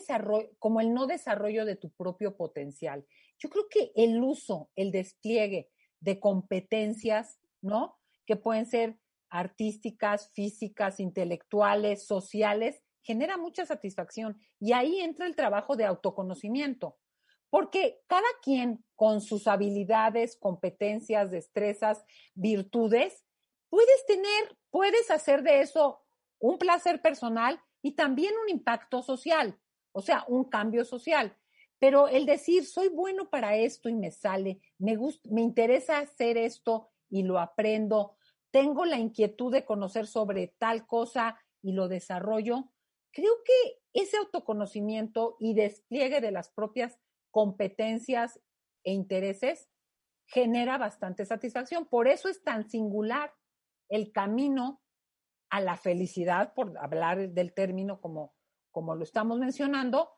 [0.59, 3.07] como el no desarrollo de tu propio potencial.
[3.39, 7.97] Yo creo que el uso, el despliegue de competencias, ¿no?
[8.27, 8.99] Que pueden ser
[9.31, 14.39] artísticas, físicas, intelectuales, sociales, genera mucha satisfacción.
[14.61, 16.99] Y ahí entra el trabajo de autoconocimiento,
[17.51, 23.25] porque cada quien con sus habilidades, competencias, destrezas, virtudes,
[23.71, 26.05] puedes tener, puedes hacer de eso
[26.39, 29.59] un placer personal y también un impacto social,
[29.93, 31.37] o sea, un cambio social.
[31.79, 36.37] Pero el decir, soy bueno para esto y me sale, me, gusta, me interesa hacer
[36.37, 38.18] esto y lo aprendo,
[38.51, 42.71] tengo la inquietud de conocer sobre tal cosa y lo desarrollo,
[43.13, 46.99] creo que ese autoconocimiento y despliegue de las propias
[47.31, 48.41] competencias
[48.85, 49.69] e intereses
[50.27, 51.87] genera bastante satisfacción.
[51.87, 53.35] Por eso es tan singular
[53.89, 54.83] el camino
[55.51, 58.35] a la felicidad, por hablar del término como,
[58.71, 60.11] como lo estamos mencionando,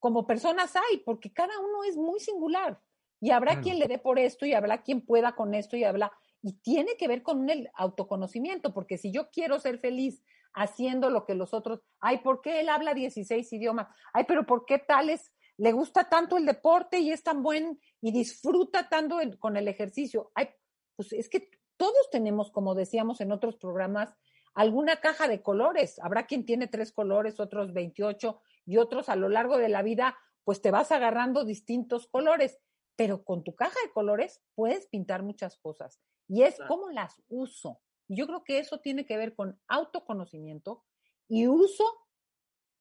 [0.00, 2.82] como personas hay, porque cada uno es muy singular.
[3.20, 6.12] Y habrá quien le dé por esto y habrá quien pueda con esto y habla.
[6.42, 10.22] Y tiene que ver con el autoconocimiento, porque si yo quiero ser feliz
[10.54, 13.88] haciendo lo que los otros, ay, ¿por qué él habla 16 idiomas?
[14.12, 18.12] Ay, pero ¿por qué tales le gusta tanto el deporte y es tan buen y
[18.12, 20.30] disfruta tanto con el ejercicio?
[20.34, 20.48] Ay,
[20.96, 24.14] pues es que todos tenemos, como decíamos en otros programas,
[24.54, 25.98] alguna caja de colores.
[26.00, 30.18] Habrá quien tiene tres colores, otros 28 y otros a lo largo de la vida,
[30.44, 32.58] pues te vas agarrando distintos colores.
[32.96, 37.80] Pero con tu caja de colores puedes pintar muchas cosas y es cómo las uso.
[38.06, 40.84] Y yo creo que eso tiene que ver con autoconocimiento
[41.28, 41.84] y uso,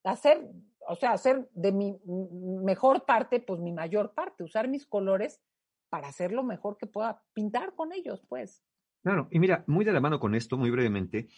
[0.03, 0.49] hacer,
[0.87, 5.41] o sea, hacer de mi mejor parte, pues mi mayor parte, usar mis colores
[5.89, 8.63] para hacer lo mejor que pueda pintar con ellos, pues.
[9.03, 11.29] Claro, y mira, muy de la mano con esto, muy brevemente,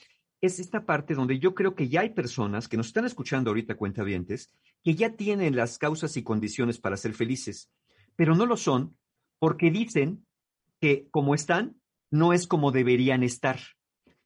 [0.41, 3.75] es esta parte donde yo creo que ya hay personas que nos están escuchando ahorita,
[3.75, 4.51] cuentavientes,
[4.83, 7.71] que ya tienen las causas y condiciones para ser felices,
[8.15, 8.97] pero no lo son
[9.37, 10.25] porque dicen
[10.79, 11.78] que como están,
[12.11, 13.59] no es como deberían estar,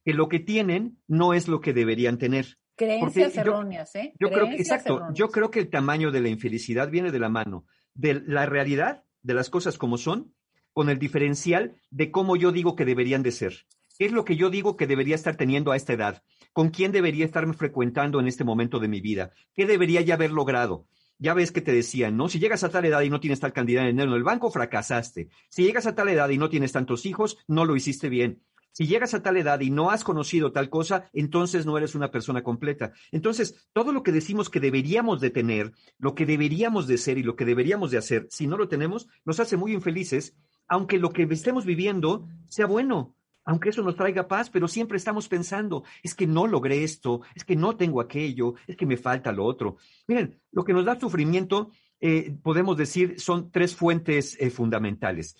[0.03, 2.57] que lo que tienen no es lo que deberían tener.
[2.75, 4.13] Creencias erróneas, ¿eh?
[4.19, 7.29] Yo creo que, exacto, yo creo que el tamaño de la infelicidad viene de la
[7.29, 10.33] mano de la realidad, de las cosas como son,
[10.73, 13.65] con el diferencial de cómo yo digo que deberían de ser.
[13.97, 16.23] ¿Qué es lo que yo digo que debería estar teniendo a esta edad?
[16.51, 19.31] ¿Con quién debería estarme frecuentando en este momento de mi vida?
[19.53, 20.87] ¿Qué debería ya haber logrado?
[21.23, 22.27] Ya ves que te decían, ¿no?
[22.27, 24.51] Si llegas a tal edad y no tienes tal cantidad de dinero en el banco,
[24.51, 25.29] fracasaste.
[25.47, 28.43] Si llegas a tal edad y no tienes tantos hijos, no lo hiciste bien.
[28.73, 32.11] Si llegas a tal edad y no has conocido tal cosa, entonces no eres una
[32.11, 32.91] persona completa.
[33.13, 37.23] Entonces, todo lo que decimos que deberíamos de tener, lo que deberíamos de ser y
[37.23, 40.35] lo que deberíamos de hacer, si no lo tenemos, nos hace muy infelices,
[40.67, 45.27] aunque lo que estemos viviendo sea bueno aunque eso nos traiga paz, pero siempre estamos
[45.27, 49.31] pensando, es que no logré esto, es que no tengo aquello, es que me falta
[49.31, 49.77] lo otro.
[50.07, 55.35] Miren, lo que nos da sufrimiento, eh, podemos decir, son tres fuentes eh, fundamentales.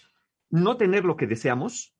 [0.49, 1.95] No tener lo que deseamos,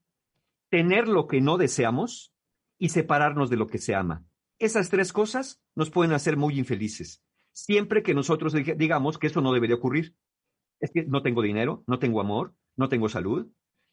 [0.69, 2.33] tener lo que no deseamos
[2.77, 4.25] y separarnos de lo que se ama.
[4.59, 7.23] Esas tres cosas nos pueden hacer muy infelices.
[7.53, 10.15] Siempre que nosotros digamos que eso no debería ocurrir.
[10.79, 13.47] Es que no tengo dinero, no tengo amor, no tengo salud,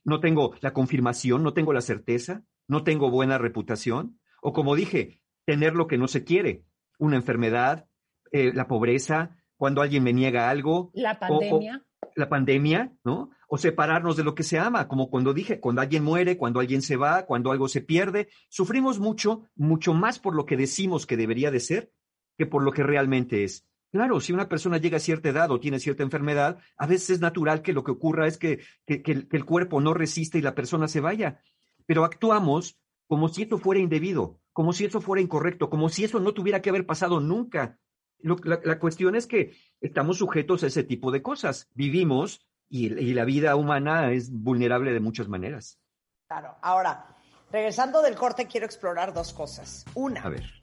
[0.04, 5.20] no tengo la confirmación, no tengo la certeza, no tengo buena reputación, o como dije,
[5.44, 6.64] tener lo que no se quiere,
[6.98, 7.86] una enfermedad,
[8.32, 10.90] eh, la pobreza, cuando alguien me niega algo.
[10.94, 11.84] La pandemia.
[12.16, 13.30] la pandemia, ¿no?
[13.48, 16.82] O separarnos de lo que se ama, como cuando dije, cuando alguien muere, cuando alguien
[16.82, 21.16] se va, cuando algo se pierde, sufrimos mucho, mucho más por lo que decimos que
[21.16, 21.92] debería de ser
[22.38, 23.66] que por lo que realmente es.
[23.92, 27.20] Claro, si una persona llega a cierta edad o tiene cierta enfermedad, a veces es
[27.20, 31.00] natural que lo que ocurra es que, el, cuerpo no resiste y la persona se
[31.00, 31.40] vaya.
[31.86, 36.20] Pero actuamos como si esto fuera indebido, como si eso fuera incorrecto, como si eso
[36.20, 37.80] no tuviera que haber pasado nunca.
[38.22, 41.68] la, cuestión es que estamos sujetos a ese tipo de cosas.
[41.74, 45.80] Vivimos y, y la vida humana es vulnerable de muchas maneras.
[46.28, 46.54] Claro.
[46.62, 47.16] Ahora,
[47.50, 49.84] regresando del corte, quiero explorar dos cosas.
[49.96, 50.20] Una.
[50.20, 50.59] A ver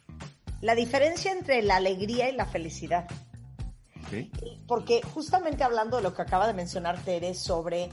[0.62, 3.08] la diferencia entre la alegría y la felicidad.
[4.68, 7.90] Porque justamente hablando de lo que acaba de mencionar Tere sobre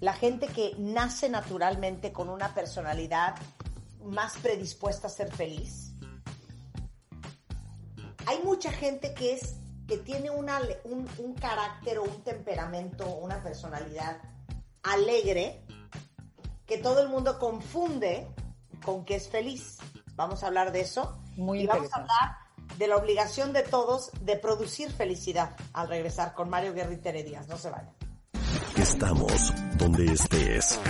[0.00, 3.34] la gente que nace naturalmente con una personalidad
[4.02, 5.92] más predispuesta a ser feliz,
[8.26, 9.56] hay mucha gente que es
[9.88, 14.18] que tiene una, un, un carácter o un temperamento, una personalidad
[14.82, 15.62] alegre,
[16.66, 18.26] que todo el mundo confunde
[18.84, 19.78] con que es feliz.
[20.14, 22.38] Vamos a hablar de eso y vamos a hablar
[22.78, 27.48] de la obligación de todos de producir felicidad al regresar con Mario Guerrita Díaz.
[27.48, 27.94] No se vayan.
[28.76, 30.80] Estamos donde estés.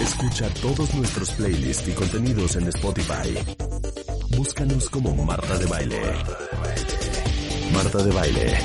[0.00, 3.38] Escucha todos nuestros playlists y contenidos en Spotify.
[4.36, 6.00] Búscanos como Marta de Baile.
[7.72, 8.58] Marta de Baile.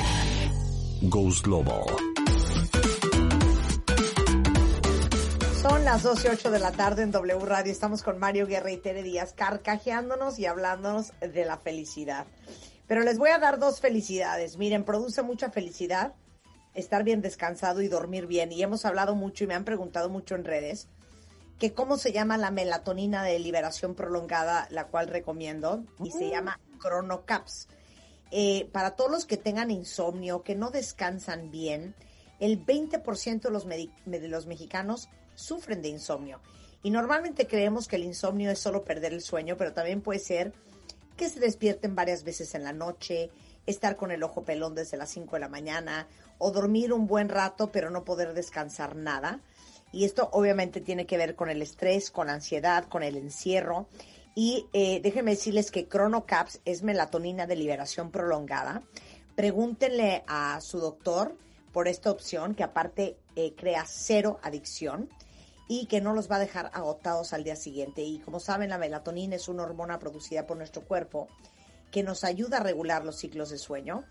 [1.04, 2.07] Ghost Global.
[5.88, 7.72] Las 12 y 8 de la tarde en W Radio.
[7.72, 12.28] Estamos con Mario Guerra y Tere Díaz carcajeándonos y hablándonos de la felicidad.
[12.88, 14.58] Pero les voy a dar dos felicidades.
[14.58, 16.14] Miren, produce mucha felicidad
[16.74, 18.52] estar bien descansado y dormir bien.
[18.52, 20.90] Y hemos hablado mucho y me han preguntado mucho en redes
[21.58, 26.60] que cómo se llama la melatonina de liberación prolongada, la cual recomiendo, y se llama
[26.82, 27.70] Chronocaps.
[28.32, 31.96] Eh, para todos los que tengan insomnio, que no descansan bien,
[32.42, 36.42] el 20% de los, de los mexicanos sufren de insomnio.
[36.84, 40.54] Y normalmente creemos que el insomnio es solo perder el sueño, pero también puede ser
[41.16, 43.32] que se despierten varias veces en la noche,
[43.66, 47.30] estar con el ojo pelón desde las 5 de la mañana o dormir un buen
[47.30, 49.42] rato pero no poder descansar nada.
[49.92, 53.88] Y esto obviamente tiene que ver con el estrés, con la ansiedad, con el encierro.
[54.36, 58.84] Y eh, déjenme decirles que ChronoCaps es melatonina de liberación prolongada.
[59.36, 61.36] Pregúntenle a su doctor
[61.72, 65.10] por esta opción que aparte eh, crea cero adicción
[65.68, 68.02] y que no los va a dejar agotados al día siguiente.
[68.02, 71.28] Y como saben, la melatonina es una hormona producida por nuestro cuerpo
[71.92, 74.04] que nos ayuda a regular los ciclos de sueño,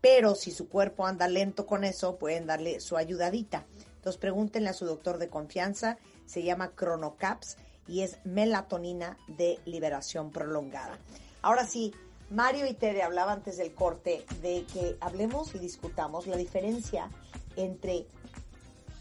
[0.00, 3.66] pero si su cuerpo anda lento con eso, pueden darle su ayudadita.
[3.96, 10.30] Entonces pregúntenle a su doctor de confianza, se llama Chronocaps y es melatonina de liberación
[10.30, 10.98] prolongada.
[11.42, 11.92] Ahora sí,
[12.30, 17.10] Mario y Tere hablaban antes del corte de que hablemos y discutamos la diferencia
[17.56, 18.06] entre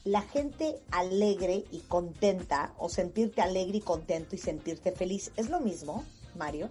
[0.09, 5.31] la gente alegre y contenta o sentirte alegre y contento y sentirte feliz.
[5.37, 6.03] ¿Es lo mismo,
[6.35, 6.69] Mario?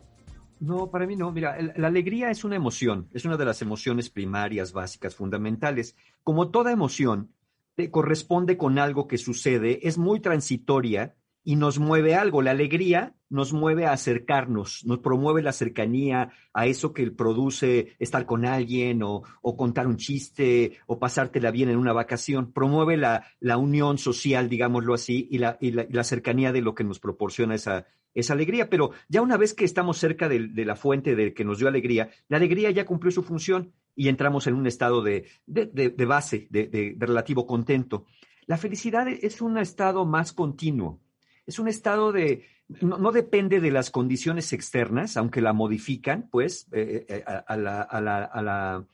[0.59, 1.31] No, para mí no.
[1.31, 5.94] Mira, la alegría es una emoción, es una de las emociones primarias, básicas, fundamentales.
[6.24, 7.31] Como toda emoción,
[7.77, 11.14] te corresponde con algo que sucede, es muy transitoria
[11.49, 12.43] y nos mueve algo.
[12.43, 18.27] La alegría nos mueve a acercarnos, nos promueve la cercanía a eso que produce estar
[18.27, 19.23] con alguien o,
[19.57, 22.53] contar un chiste o pasártela bien en una vacación.
[22.53, 23.25] Promueve la,
[23.57, 28.35] unión social, digámoslo así, y la, la, cercanía de lo que nos proporciona esa, esa
[28.35, 28.69] alegría.
[28.69, 32.11] Pero ya una vez que estamos cerca de, la fuente de que nos dio alegría,
[32.29, 36.95] la alegría ya cumplió su función y entramos en un estado de, de base, de
[36.99, 38.05] relativo contento.
[38.45, 41.01] La felicidad es un estado más continuo
[41.49, 42.45] es un estado de,
[42.83, 48.01] no, depende de las condiciones externas, aunque la modifican, pues, eh, eh, a, la, a,
[48.03, 48.85] la, a, la,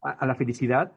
[0.00, 0.92] a, la, felicidad,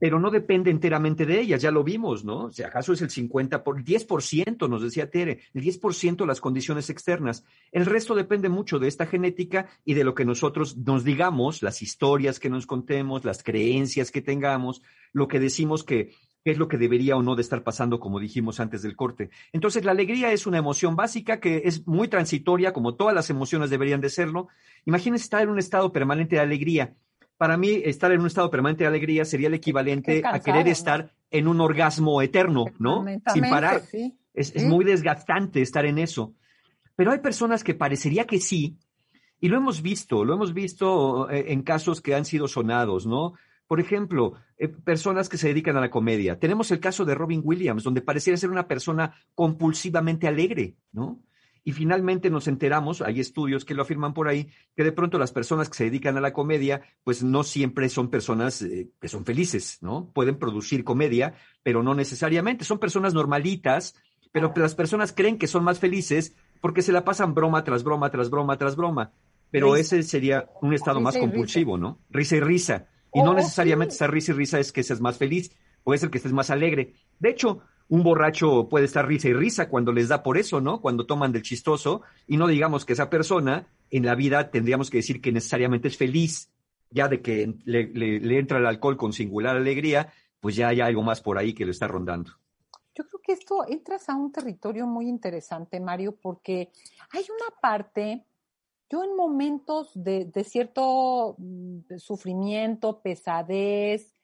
[0.00, 2.50] pero no depende enteramente de ellas, ya lo vimos, ¿no?
[2.50, 7.44] Si acaso es el 50, por, 10%, nos decía Tere, el 10% las condiciones externas.
[7.70, 11.82] El resto depende mucho de esta genética y de lo que nosotros nos digamos, las
[11.82, 16.10] historias que nos contemos, las creencias que tengamos, lo que decimos que
[16.44, 19.30] qué es lo que debería o no de estar pasando, como dijimos antes del corte.
[19.52, 23.70] Entonces, la alegría es una emoción básica que es muy transitoria, como todas las emociones
[23.70, 24.48] deberían de serlo.
[24.84, 26.94] Imagínense estar en un estado permanente de alegría.
[27.36, 31.12] Para mí, estar en un estado permanente de alegría sería el equivalente a querer estar
[31.30, 33.04] en un orgasmo eterno, ¿no?
[33.32, 33.82] Sin parar.
[34.34, 36.34] Es, es muy desgastante estar en eso.
[36.96, 38.76] Pero hay personas que parecería que sí,
[39.40, 43.34] y lo hemos visto, lo hemos visto eh, en casos que han sido sonados, ¿no?
[43.68, 46.38] Por ejemplo, eh, personas que se dedican a la comedia.
[46.40, 51.22] Tenemos el caso de Robin Williams, donde pareciera ser una persona compulsivamente alegre, ¿no?
[51.64, 55.32] Y finalmente nos enteramos, hay estudios que lo afirman por ahí, que de pronto las
[55.32, 59.26] personas que se dedican a la comedia, pues no siempre son personas eh, que son
[59.26, 60.10] felices, ¿no?
[60.14, 62.64] Pueden producir comedia, pero no necesariamente.
[62.64, 63.96] Son personas normalitas,
[64.32, 68.10] pero las personas creen que son más felices porque se la pasan broma tras broma,
[68.10, 69.12] tras broma, tras broma.
[69.50, 72.00] Pero ese sería un estado más compulsivo, ¿no?
[72.08, 72.88] Risa y risa.
[73.12, 75.50] Y no oh, necesariamente estar risa y risa es que seas más feliz,
[75.82, 76.94] puede ser que estés más alegre.
[77.18, 80.80] De hecho, un borracho puede estar risa y risa cuando les da por eso, ¿no?
[80.80, 84.98] Cuando toman del chistoso y no digamos que esa persona en la vida tendríamos que
[84.98, 86.50] decir que necesariamente es feliz,
[86.90, 91.20] ya de que le, entra el alcohol con singular alegría, pues ya hay algo más
[91.20, 92.32] por ahí que lo está rondando.
[92.94, 96.70] Yo creo que esto entras a un territorio muy interesante, Mario, porque
[97.10, 98.24] hay una parte
[98.90, 104.14] yo en momentos de, cierto mm, sufrimiento, pesadez,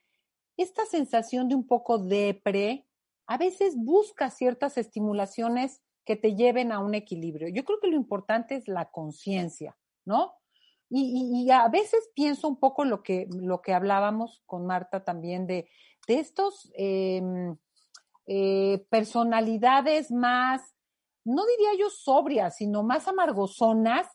[0.57, 2.87] esta sensación de un poco depre,
[3.27, 7.49] a veces busca ciertas estimulaciones que te lleven a un equilibrio.
[7.49, 10.35] Yo creo que lo importante es la conciencia, ¿no?
[10.91, 15.69] Y, a veces pienso un poco lo que, lo que hablábamos con Marta también de,
[16.07, 17.57] de estos em,
[18.27, 20.63] eh, personalidades más,
[21.25, 24.07] no diría yo sobrias, sino más amargosonas,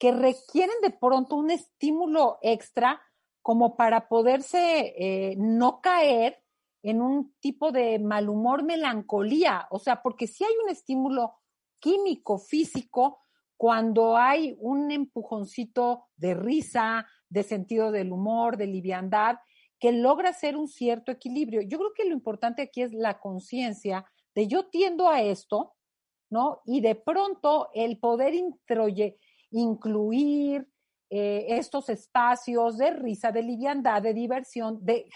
[0.00, 3.00] que requieren de pronto un estímulo extra
[3.42, 6.42] como para poderse eh, no caer
[6.82, 11.34] en un tipo de mal humor, melancolía, o sea, porque si hay un estímulo
[11.78, 13.18] químico, físico,
[13.58, 19.36] cuando hay un empujoncito de risa, de sentido del humor, de liviandad,
[19.78, 21.60] que logra hacer un cierto equilibrio.
[21.60, 25.74] Yo creo que lo importante aquí es la conciencia de yo tiendo a esto,
[26.30, 26.62] ¿no?
[26.64, 29.18] Y de pronto el poder introye,
[29.50, 30.68] incluir
[31.12, 35.08] eh, estos espacios de risa, de liviandad, de diversión, de,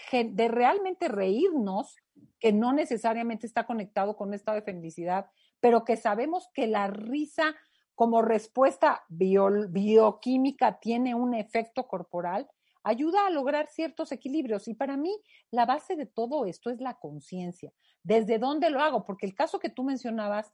[0.49, 1.95] realmente reírnos,
[2.37, 5.27] que no necesariamente está conectado con un estado de felicidad,
[5.61, 7.55] pero que sabemos que la risa
[7.95, 12.49] como respuesta bioquímica tiene un efecto corporal,
[12.83, 14.67] ayuda a lograr ciertos equilibrios.
[14.67, 15.15] Y para mí,
[15.49, 17.71] la base de todo esto es la conciencia.
[18.03, 19.05] ¿Desde dónde lo hago?
[19.05, 20.53] Porque el caso que tú mencionabas,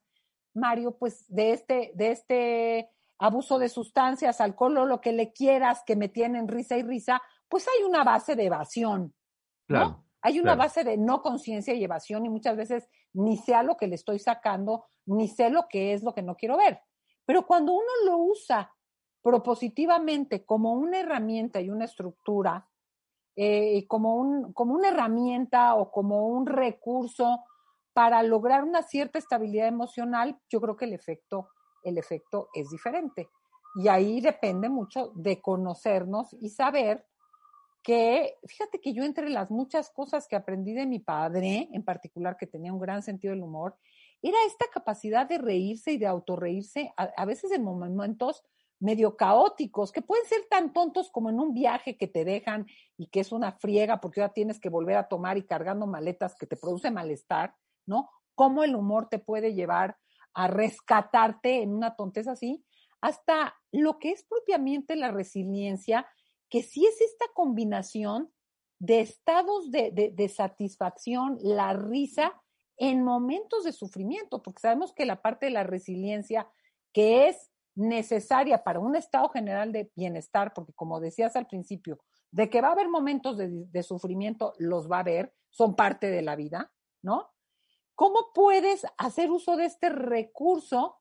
[0.54, 2.90] Mario, pues de este, de este
[3.22, 7.22] abuso de sustancias, alcohol o lo que le quieras que me tienen risa y risa,
[7.48, 9.14] pues hay una base de evasión,
[9.68, 10.04] ¿no?
[10.24, 13.78] hay una base de no conciencia y evasión y muchas veces ni sé a lo
[13.78, 16.82] que le estoy sacando, ni sé lo que es lo que no quiero ver.
[17.26, 18.72] Pero cuando uno lo usa
[19.22, 22.68] propositivamente como una herramienta y una estructura,
[23.36, 27.44] eh, como, un, como una herramienta o como un recurso
[27.94, 31.50] para lograr una cierta estabilidad emocional, yo creo que el efecto,
[31.84, 33.30] el efecto es diferente.
[33.76, 37.06] Y ahí depende mucho de conocernos y saber
[37.84, 42.38] que, fíjate que yo entre las muchas cosas que aprendí de mi padre, en particular,
[42.38, 43.76] que tenía un gran sentido del humor,
[44.22, 48.44] era esta capacidad de reírse y de autorreírse, a, a veces en momentos
[48.80, 52.66] medio caóticos, que pueden ser tan tontos como en un viaje que te dejan
[52.98, 56.36] y que es una friega porque ya tienes que volver a tomar y cargando maletas
[56.36, 57.56] que te produce malestar,
[57.86, 58.10] ¿no?
[58.36, 59.98] Cómo el humor te puede llevar
[60.34, 62.64] a rescatarte en una tonteza así,
[63.02, 66.08] hasta lo que es propiamente la resiliencia,
[66.50, 68.32] que sí es esta combinación
[68.80, 72.42] de estados de, de satisfacción, la risa
[72.78, 76.50] en momentos de sufrimiento, porque sabemos que la parte de la resiliencia,
[76.94, 82.00] que es necesaria para un estado general de bienestar, porque como decías al principio,
[82.32, 86.22] de que va a haber momentos de, sufrimiento, los va a haber, son parte de
[86.22, 86.72] la vida,
[87.02, 87.30] ¿no?
[88.02, 90.98] ¿Cómo puedes hacer uso de este recurso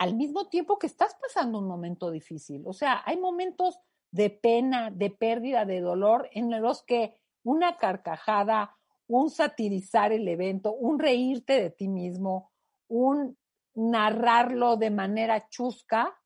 [0.00, 2.64] al mismo tiempo que estás pasando un momento difícil?
[2.66, 3.78] O sea, hay momentos
[4.10, 7.14] de pena, de pérdida, de dolor en los que
[7.44, 8.76] una carcajada,
[9.06, 12.50] un satirizar el evento, un reírte de ti mismo,
[12.88, 13.38] un
[13.76, 16.20] narrarlo de manera chusca,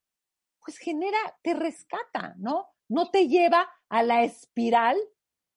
[0.58, 2.70] pues genera, te rescata, ¿no?
[2.88, 4.96] No te lleva a la espiral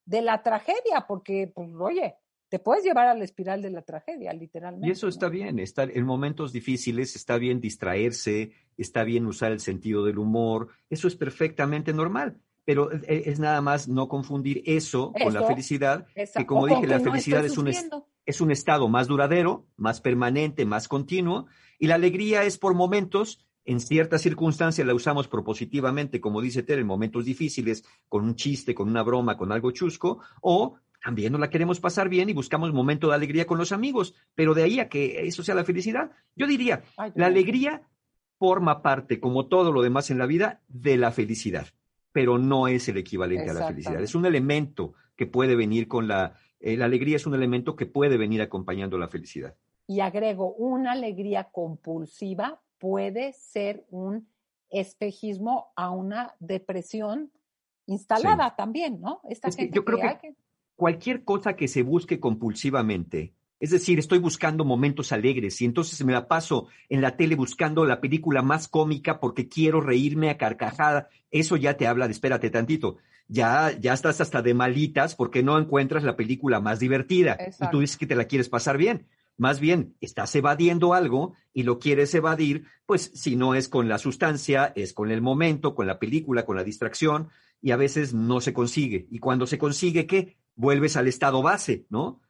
[0.03, 2.17] de la tragedia, porque, pues, oye,
[2.55, 4.87] te puedes llevar a la espiral de la tragedia, literalmente.
[4.87, 9.59] Y eso está bien, estar en momentos difíciles está bien distraerse, está bien usar el
[9.59, 12.37] sentido del humor, eso es perfectamente normal.
[12.63, 16.87] Pero e, e, es nada más no confundir eso, con la felicidad, que como dije,
[16.87, 21.47] la felicidad es un, es un estado más duradero, más permanente, más continuo,
[21.77, 26.79] y la alegría es por momentos, en ciertas circunstancias la usamos propositivamente, como dice Ter,
[26.79, 31.37] en momentos difíciles, con un chiste, con una broma, con algo chusco, o también no
[31.37, 34.79] la queremos pasar bien y buscamos momento de alegría con los amigos, pero de ahí
[34.79, 36.81] a que eso sea la felicidad, yo diría,
[37.13, 37.83] la alegría
[38.39, 41.67] forma parte, como todo lo demás en la vida, de la felicidad,
[42.11, 46.07] pero no es el equivalente a la felicidad, es un elemento que puede venir con
[46.07, 49.53] la, eh, la alegría es un elemento que puede venir acompañando la felicidad.
[49.85, 54.27] Y agrego una alegría compulsiva, puede ser un
[54.71, 57.31] espejismo a una depresión
[57.85, 59.21] instalada también, ¿no?
[59.71, 60.35] yo creo que,
[60.75, 66.11] cualquier cosa que se busque compulsivamente, es decir, estoy buscando momentos alegres y entonces me
[66.11, 71.09] la paso en la tele buscando la película más cómica porque quiero reírme a carcajada,
[71.31, 72.97] eso ya te habla de espérate tantito.
[73.27, 77.79] Ya, ya estás hasta de malitas porque no encuentras la película más divertida y tú
[77.79, 79.07] dices que te la quieres pasar bien.
[79.37, 83.97] Más bien, estás evadiendo algo y lo quieres evadir, pues si no es con la
[83.97, 87.29] sustancia, es con el momento, con la película, con la distracción,
[87.61, 89.07] y a veces no se consigue.
[89.09, 90.37] Y cuando se consigue, ¿qué?
[90.55, 92.21] Vuelves al estado base, ¿no?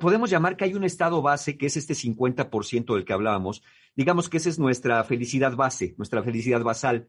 [0.00, 3.62] podemos llamar que hay un estado base que es este 50% del que hablábamos.
[3.94, 7.08] Digamos que esa es nuestra felicidad base, nuestra felicidad basal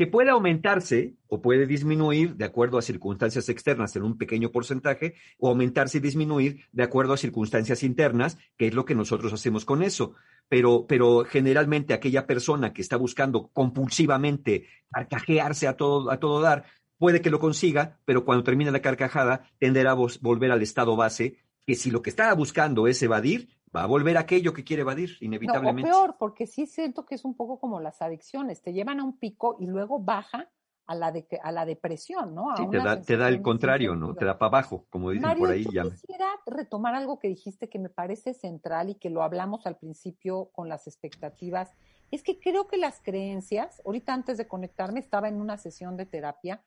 [0.00, 5.12] que puede aumentarse o puede disminuir de acuerdo a circunstancias externas en un pequeño porcentaje,
[5.38, 9.66] o aumentarse y disminuir de acuerdo a circunstancias internas, que es lo que nosotros hacemos
[9.66, 10.14] con eso.
[10.48, 16.64] Pero, pero generalmente aquella persona que está buscando compulsivamente carcajearse a todo, a todo dar,
[17.00, 21.38] puede que lo consiga, pero cuando termina la carcajada tenderá a volver al estado base,
[21.66, 25.16] que si lo que estaba buscando es evadir, va a volver aquello que quiere evadir,
[25.20, 25.90] inevitablemente.
[25.90, 29.00] No, o peor, porque sí siento que es un poco como las adicciones, te llevan
[29.00, 30.50] a un pico y luego baja
[30.86, 32.54] a la, de, a la depresión, ¿no?
[32.56, 32.66] sí,
[33.06, 34.14] te da, el contrario, ¿no?
[34.14, 35.64] Te da para abajo, como dicen por ahí.
[35.72, 39.78] Yo quisiera retomar algo que dijiste que me parece central y que lo hablamos al
[39.78, 41.72] principio con las expectativas.
[42.10, 46.04] Es que creo que las creencias, ahorita antes de conectarme estaba en una sesión de
[46.04, 46.62] terapia,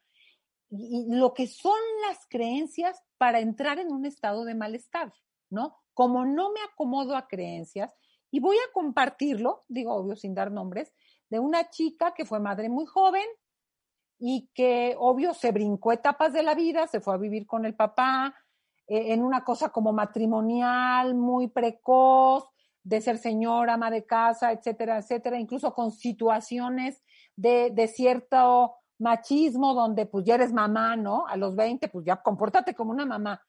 [0.75, 5.13] lo que son las creencias para entrar en un estado de malestar,
[5.49, 5.77] ¿no?
[5.93, 7.93] como no me acomodo a creencias,
[8.31, 10.91] y voy a compartirlo, digo obvio sin dar nombres,
[11.29, 13.25] de una chica que fue madre muy joven
[14.17, 17.75] y que obvio se brincó etapas de la vida, se fue a vivir con el
[17.75, 18.35] papá
[18.87, 22.45] eh, en una cosa como matrimonial, muy precoz,
[22.83, 27.03] de ser señora, ama de casa, etcétera, etcétera, incluso con situaciones
[27.35, 31.27] de, de cierto machismo donde pues ya eres mamá, ¿no?
[31.27, 33.41] A los 20, pues ya compórtate como una mamá.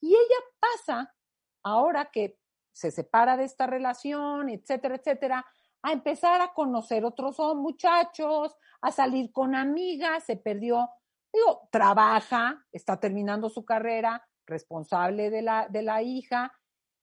[0.00, 1.14] Y ella pasa
[1.62, 2.38] ahora que
[2.72, 5.46] se separa de esta relación, etcétera, etcétera,
[5.82, 10.88] a empezar a conocer otros muchachos, a salir con amigas, se perdió
[11.32, 16.52] Digo, trabaja, está terminando su carrera, responsable de la, de la hija,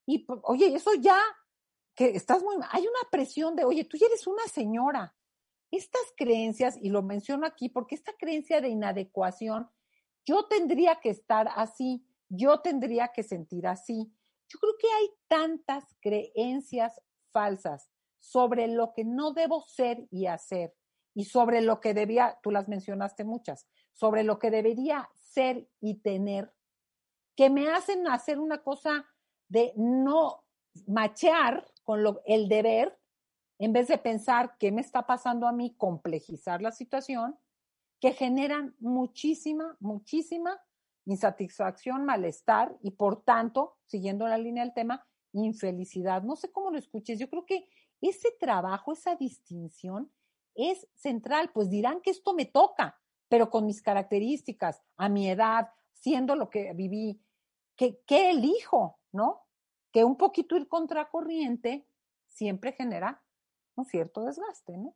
[0.05, 1.19] y pues, oye, eso ya,
[1.95, 5.15] que estás muy, hay una presión de, oye, tú ya eres una señora.
[5.71, 9.69] Estas creencias, y lo menciono aquí porque esta creencia de inadecuación,
[10.25, 14.11] yo tendría que estar así, yo tendría que sentir así.
[14.49, 17.01] Yo creo que hay tantas creencias
[17.31, 17.89] falsas
[18.19, 20.73] sobre lo que no debo ser y hacer
[21.13, 25.95] y sobre lo que debía, tú las mencionaste muchas, sobre lo que debería ser y
[26.01, 26.53] tener,
[27.35, 29.05] que me hacen hacer una cosa
[29.47, 30.43] de no
[30.85, 32.99] machear con lo, el deber,
[33.59, 37.37] en vez de pensar qué me está pasando a mí, complejizar la situación,
[37.99, 40.59] que generan muchísima, muchísima
[41.05, 46.21] insatisfacción, malestar y por tanto, siguiendo la línea del tema, infelicidad.
[46.21, 47.67] No sé cómo lo escuches, yo creo que
[48.01, 50.11] ese trabajo, esa distinción
[50.53, 52.99] es central, pues dirán que esto me toca,
[53.29, 57.21] pero con mis características, a mi edad, siendo lo que viví,
[57.75, 58.99] ¿qué, qué elijo?
[59.11, 59.41] ¿No?
[59.91, 61.87] Que un poquito ir contracorriente
[62.27, 63.23] siempre genera
[63.77, 64.95] un cierto desgaste, ¿no?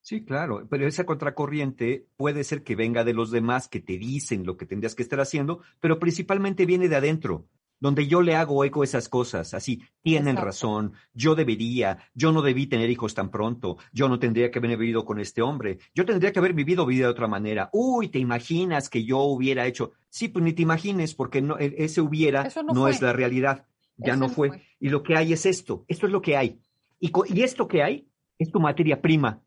[0.00, 4.46] Sí, claro, pero esa contracorriente puede ser que venga de los demás que te dicen
[4.46, 7.46] lo que tendrías que estar haciendo, pero principalmente viene de adentro,
[7.80, 10.46] donde yo le hago eco a esas cosas, así, tienen Exacto.
[10.46, 14.76] razón, yo debería, yo no debí tener hijos tan pronto, yo no tendría que haber
[14.78, 17.68] vivido con este hombre, yo tendría que haber vivido vida de otra manera.
[17.72, 19.92] Uy, ¿te imaginas que yo hubiera hecho?
[20.08, 23.12] Sí, pues ni te imagines, porque no, e- ese hubiera Eso no, no es la
[23.12, 23.66] realidad,
[23.96, 24.62] ya no no fue.
[24.80, 26.60] Y lo que hay es esto, esto es lo que hay.
[27.00, 28.08] Y esto que hay
[28.38, 29.40] es tu materia prima.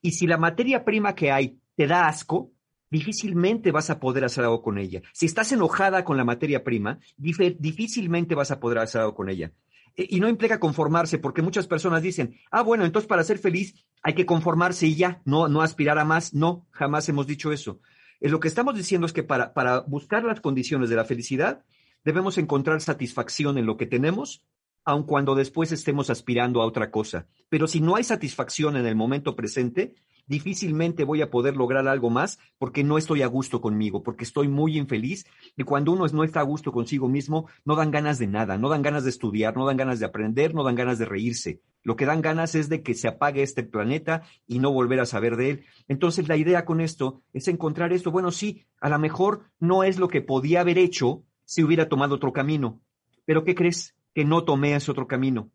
[0.00, 2.50] Y si la materia prima que hay te da asco,
[2.90, 5.00] difícilmente vas a poder hacer algo con ella.
[5.12, 9.28] Si estás enojada con la materia prima, dif- difícilmente vas a poder hacer algo con
[9.30, 9.52] ella.
[9.96, 13.86] E- Y no implica conformarse, porque muchas personas dicen, ah, bueno, entonces para ser feliz
[14.02, 16.34] hay que conformarse y ya, no, no aspirar a más.
[16.34, 17.80] No, jamás hemos dicho eso.
[18.20, 21.64] Eh, Lo que estamos diciendo es que para, para buscar las condiciones de la felicidad,
[22.04, 24.44] debemos encontrar satisfacción en lo que tenemos,
[24.84, 27.26] aun cuando después estemos aspirando a otra cosa.
[27.48, 29.94] Pero si no hay satisfacción en el momento presente,
[30.26, 34.48] difícilmente voy a poder lograr algo más porque no estoy a gusto conmigo, porque estoy
[34.48, 35.26] muy infeliz.
[35.56, 38.68] Y cuando uno no está a gusto consigo mismo, no dan ganas de nada, no
[38.68, 41.60] dan ganas de estudiar, no dan ganas de aprender, no dan ganas de reírse.
[41.82, 45.06] Lo que dan ganas es de que se apague este planeta y no volver a
[45.06, 45.64] saber de él.
[45.88, 48.10] Entonces la idea con esto es encontrar esto.
[48.10, 52.14] Bueno, sí, a lo mejor no es lo que podía haber hecho si hubiera tomado
[52.14, 52.80] otro camino.
[53.24, 53.94] Pero ¿qué crees?
[54.14, 55.50] Que no tomé ese otro camino.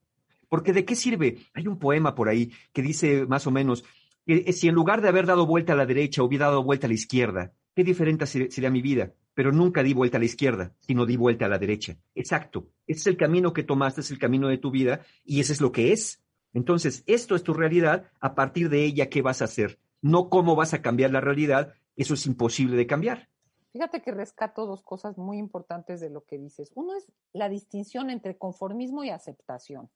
[0.50, 1.40] Porque ¿de qué sirve?
[1.54, 3.84] Hay un poema por ahí que dice más o menos,
[4.26, 6.90] que si en lugar de haber dado vuelta a la derecha hubiera dado vuelta a
[6.90, 9.14] la izquierda, qué diferente ser- sería mi vida.
[9.34, 11.98] Pero nunca di vuelta a la izquierda, sino di vuelta a la derecha.
[12.16, 12.70] Exacto.
[12.88, 15.62] Ese es el camino que tomaste, es el camino de tu vida y ese es
[15.62, 16.24] lo que es.
[16.54, 18.10] Entonces, esto es tu realidad.
[18.20, 19.78] A partir de ella, ¿qué vas a hacer?
[20.02, 21.74] No cómo vas a cambiar la realidad.
[21.96, 23.30] Eso es imposible de cambiar.
[23.72, 26.72] Fíjate que rescato dos cosas muy importantes de lo que dices.
[26.76, 29.90] Uno es la distinción entre conformismo y aceptación.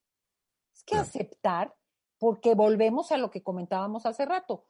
[0.74, 1.08] Es que Claro.
[1.08, 1.76] aceptar,
[2.20, 4.66] porque volvemos a lo que comentábamos hace rato.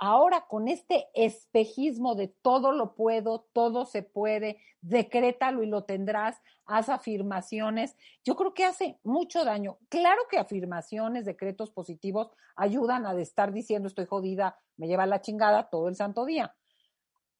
[0.00, 6.40] Ahora con este espejismo de todo lo puedo, todo se puede, decrétalo y lo tendrás,
[6.66, 9.78] haz afirmaciones, yo creo que hace mucho daño.
[9.88, 15.68] Claro que afirmaciones, decretos positivos ayudan a estar diciendo estoy jodida, me lleva la chingada
[15.68, 16.54] todo el santo día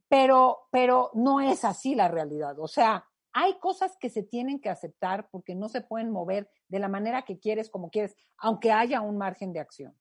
[0.08, 2.58] pero, pero no es así la realidad.
[2.58, 6.78] O sea, hay cosas que se tienen que aceptar porque no se pueden mover de
[6.78, 9.96] la manera que quieres, como quieres, aunque haya un margen de acción.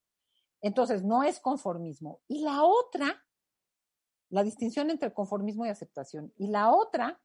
[0.61, 2.21] Entonces, no es conformismo.
[2.27, 3.23] Y la otra,
[4.29, 6.33] la distinción entre conformismo y aceptación.
[6.37, 7.21] Y la otra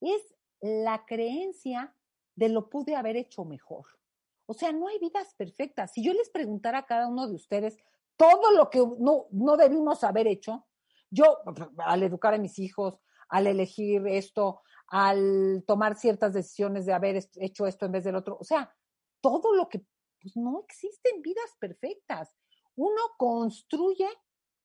[0.00, 1.94] es la creencia
[2.34, 3.86] de lo pude haber hecho mejor.
[4.46, 5.92] O sea, no hay vidas perfectas.
[5.92, 7.76] Si yo les preguntara a cada uno de ustedes
[8.16, 10.66] todo lo que no, no debimos haber hecho,
[11.14, 11.38] yo,
[11.78, 12.98] al educar a mis hijos,
[13.28, 18.36] al elegir esto, al tomar ciertas decisiones de haber hecho esto en vez del otro,
[18.38, 18.74] o sea,
[19.20, 19.84] todo lo que,
[20.20, 22.36] pues no existen vidas perfectas.
[22.76, 24.08] Uno construye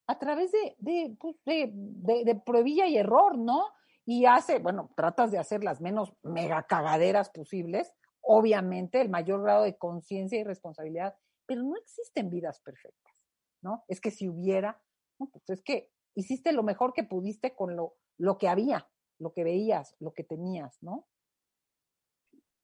[0.07, 3.69] a través de, de, pues, de, de- pruebilla y error, ¿no?
[4.05, 9.63] Y hace, bueno, tratas de hacer las menos mega cagaderas posibles, obviamente, el mayor grado
[9.63, 13.13] de conciencia y responsabilidad, pero no existen vidas perfectas,
[13.61, 13.83] ¿no?
[13.87, 14.81] Es que si hubiera,
[15.17, 19.43] pues es que hiciste lo mejor que pudiste con lo, lo que había, lo que
[19.43, 21.07] veías, lo que tenías, ¿no?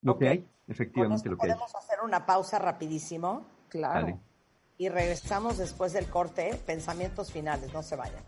[0.01, 1.51] Lo que hay, Con efectivamente esto lo que hay.
[1.53, 4.05] podemos hacer una pausa rapidísimo Claro.
[4.05, 4.19] Dale.
[4.77, 6.55] y regresamos después del corte.
[6.65, 8.23] Pensamientos finales, no se vayan.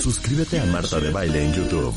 [0.00, 1.94] Suscríbete a Marta de Baile en YouTube.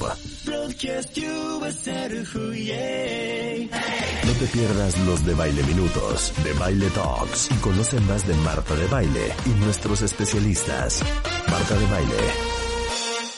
[4.24, 8.74] No te pierdas los de Baile Minutos, de Baile Talks y conoce más de Marta
[8.76, 11.04] de Baile y nuestros especialistas.
[11.52, 12.16] Marta de Baile,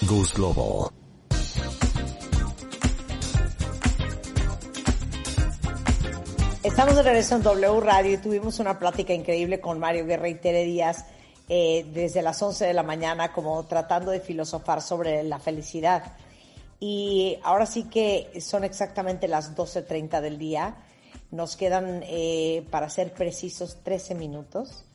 [0.01, 0.91] Goose Global.
[6.64, 10.36] Estamos de regreso en W Radio y tuvimos una plática increíble con Mario Guerra y
[10.36, 11.05] Tere Díaz
[11.47, 16.14] eh, desde las 11 de la mañana, como tratando de filosofar sobre la felicidad.
[16.80, 20.76] Y ahora sí que son exactamente las 12.30 del día.
[21.32, 24.86] Nos quedan, eh, para ser precisos, 13 minutos.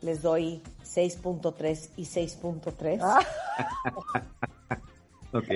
[0.00, 3.26] Les doy 6.3 y 6.3.
[5.34, 5.48] Ok.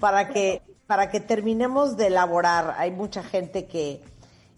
[0.00, 2.74] para que para que terminemos de elaborar.
[2.78, 4.02] Hay mucha gente que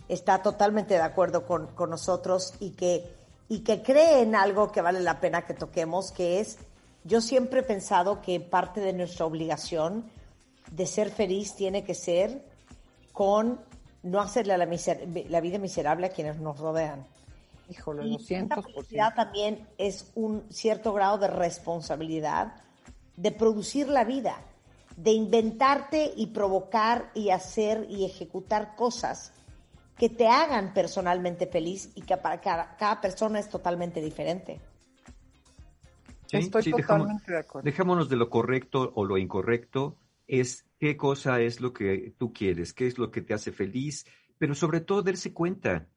[0.08, 3.10] está totalmente de acuerdo con, con nosotros y que,
[3.48, 6.58] y que cree en algo que vale la pena que toquemos, que es,
[7.04, 10.04] yo siempre he pensado que parte de nuestra obligación
[10.70, 12.44] de ser feliz tiene que ser
[13.12, 13.60] con
[14.02, 17.06] no hacerle la, miser- la vida miserable a quienes nos rodean.
[17.70, 18.54] Híjole, Y lo siento.
[18.60, 22.54] esta por felicidad también es un cierto grado de responsabilidad
[23.16, 24.36] de producir la vida,
[24.96, 29.32] de inventarte y provocar y hacer y ejecutar cosas
[29.96, 34.60] que te hagan personalmente feliz y que para cada, cada persona es totalmente diferente.
[36.28, 37.64] Sí, Estoy sí, dejamos- totalmente de acuerdo.
[37.64, 42.74] Dejémonos de lo correcto o lo incorrecto, es qué cosa es lo que tú quieres,
[42.74, 44.06] qué es lo que te hace feliz,
[44.36, 45.88] pero sobre todo darse cuenta.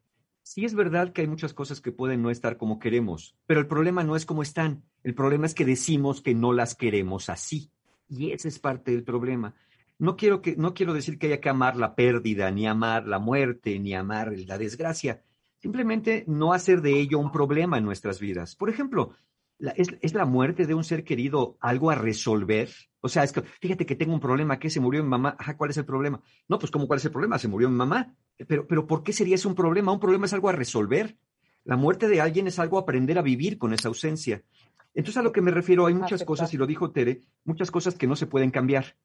[0.42, 3.68] Sí es verdad que hay muchas cosas que pueden no estar como queremos, pero el
[3.68, 7.70] problema no es cómo están, el problema es que decimos que no las queremos así,
[8.10, 9.54] y ese es parte del problema.
[10.00, 13.20] No quiero, que, no quiero decir que haya que amar la pérdida, ni amar la
[13.20, 15.22] muerte, ni amar la desgracia,
[15.60, 18.56] simplemente no hacer de ello un problema en nuestras vidas.
[18.56, 19.14] Por ejemplo,
[19.62, 22.70] la- ¿es, es la muerte de un ser querido algo a resolver?
[23.00, 25.36] O sea, es que, fíjate que tengo un problema, que se murió mi mamá.
[25.40, 26.22] Ajá, ¿cuál es el problema?
[26.48, 27.40] No, pues ¿cómo cuál es el problema?
[27.40, 28.14] Se murió mi mamá.
[28.48, 29.92] Pero, pero ¿por qué sería ese un problema?
[29.92, 31.18] Un problema es algo a resolver.
[31.64, 34.44] La muerte de alguien es algo a aprender a vivir con esa ausencia.
[34.94, 36.28] Entonces, a lo que me refiero, hay muchas Aceptar.
[36.28, 38.98] cosas, y lo dijo Tere, muchas cosas que no se pueden cambiar.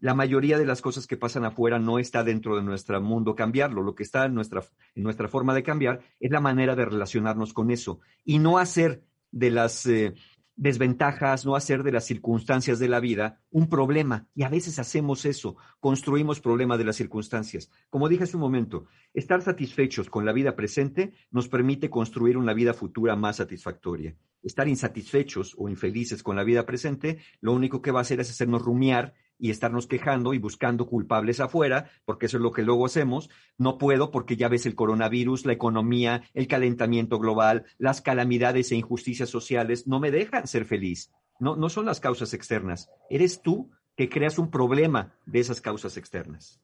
[0.00, 3.82] La mayoría de las cosas que pasan afuera no está dentro de nuestro mundo cambiarlo.
[3.82, 4.62] Lo que está en nuestra,
[4.94, 9.02] en nuestra forma de cambiar es la manera de relacionarnos con eso y no hacer
[9.34, 10.14] de las eh,
[10.56, 14.28] desventajas, no hacer de las circunstancias de la vida un problema.
[14.34, 17.70] Y a veces hacemos eso, construimos problemas de las circunstancias.
[17.90, 22.54] Como dije hace un momento, estar satisfechos con la vida presente nos permite construir una
[22.54, 24.16] vida futura más satisfactoria.
[24.42, 28.30] Estar insatisfechos o infelices con la vida presente, lo único que va a hacer es
[28.30, 32.86] hacernos rumiar y estarnos quejando y buscando culpables afuera, porque eso es lo que luego
[32.86, 33.30] hacemos.
[33.58, 38.76] No puedo porque ya ves el coronavirus, la economía, el calentamiento global, las calamidades e
[38.76, 41.10] injusticias sociales no me dejan ser feliz.
[41.38, 42.90] No, no son las causas externas.
[43.10, 46.60] Eres tú que creas un problema de esas causas externas.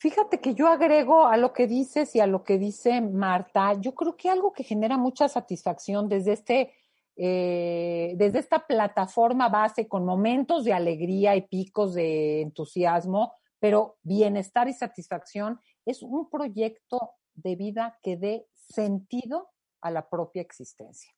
[0.00, 3.94] Fíjate que yo agrego a lo que dices y a lo que dice Marta, yo
[3.94, 6.72] creo que algo que genera mucha satisfacción desde este
[7.16, 14.68] eh, desde esta plataforma base con momentos de alegría y picos de entusiasmo, pero bienestar
[14.68, 19.50] y satisfacción, es un proyecto de vida que dé sentido
[19.80, 21.10] a la propia existencia.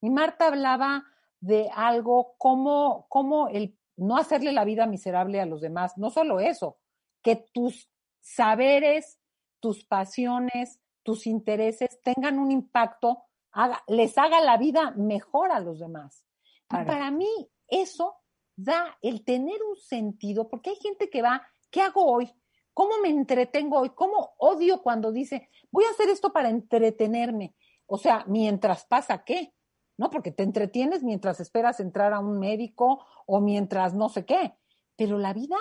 [0.00, 1.04] Y Marta hablaba
[1.40, 6.40] de algo como, como el no hacerle la vida miserable a los demás, no solo
[6.40, 6.78] eso,
[7.22, 7.90] que tus
[8.20, 9.18] saberes,
[9.60, 13.24] tus pasiones, tus intereses tengan un impacto,
[13.56, 16.24] haga, les haga la vida mejor a los demás.
[16.70, 17.28] Y para mí
[17.68, 18.16] eso
[18.54, 22.30] da el tener un sentido, porque hay gente que va, ¿qué hago hoy?
[22.74, 23.90] ¿Cómo me entretengo hoy?
[23.90, 27.54] ¿Cómo odio cuando dice, voy a hacer esto para entretenerme?
[27.86, 29.54] O sea, mientras pasa qué,
[29.96, 30.10] ¿no?
[30.10, 34.54] Porque te entretienes mientras esperas entrar a un médico o mientras no sé qué.
[34.96, 35.56] Pero la vida,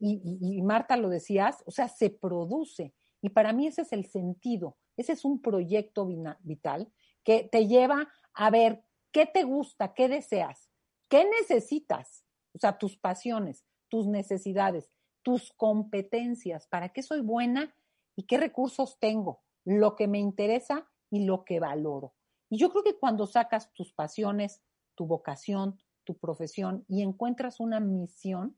[0.00, 2.94] y, y, y Marta lo decías, o sea, se produce.
[3.20, 6.08] Y para mí ese es el sentido, ese es un proyecto
[6.40, 6.92] vital
[7.28, 10.70] que te lleva a ver qué te gusta, qué deseas,
[11.10, 12.24] qué necesitas,
[12.54, 17.74] o sea, tus pasiones, tus necesidades, tus competencias, para qué soy buena
[18.16, 22.14] y qué recursos tengo, lo que me interesa y lo que valoro.
[22.48, 24.62] Y yo creo que cuando sacas tus pasiones,
[24.94, 28.56] tu vocación, tu profesión y encuentras una misión,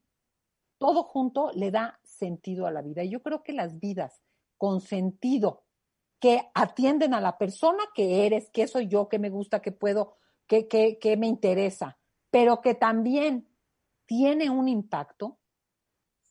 [0.79, 3.03] todo junto le da sentido a la vida.
[3.03, 4.23] Y yo creo que las vidas
[4.59, 5.65] con sentido,
[6.21, 10.17] que atienden a la persona que eres, qué soy yo, qué me gusta, qué puedo,
[10.47, 11.99] qué, qué me interesa,
[12.31, 13.49] pero que también
[14.07, 15.39] tiene un impacto,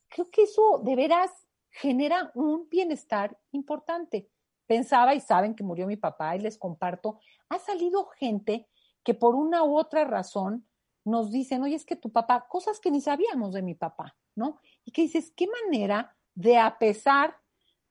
[0.09, 1.31] creo que eso de veras
[1.71, 4.29] genera un bienestar importante.
[4.67, 7.19] Pensaba y saben que murió mi papá y les comparto,
[7.49, 8.67] ha salido gente
[9.03, 10.67] que por una u otra razón
[11.05, 14.59] nos dicen, oye, es que tu papá, cosas que ni sabíamos de mi papá, ¿no?
[14.85, 17.37] Y que dices, qué manera de a pesar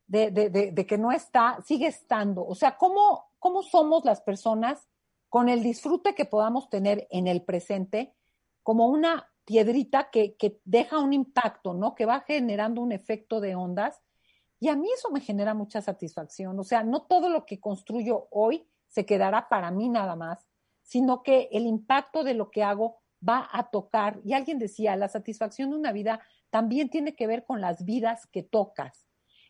[0.08, 2.44] de, de, de, de, que no está, sigue estando.
[2.44, 4.88] O sea, ¿cómo, ¿cómo somos las personas
[5.28, 8.14] con el disfrute que podamos tener en el presente
[8.62, 11.94] como una piedrita que, que deja un impacto, ¿no?
[11.94, 14.02] Que va generando un efecto de ondas.
[14.60, 16.58] Y a mí eso me genera mucha satisfacción.
[16.58, 20.46] O sea, no todo lo que construyo hoy se quedará para mí nada más,
[20.82, 24.20] sino que el impacto de lo que hago va a tocar.
[24.24, 28.26] Y alguien decía, la satisfacción de una vida también tiene que ver con las vidas
[28.26, 29.07] que tocas.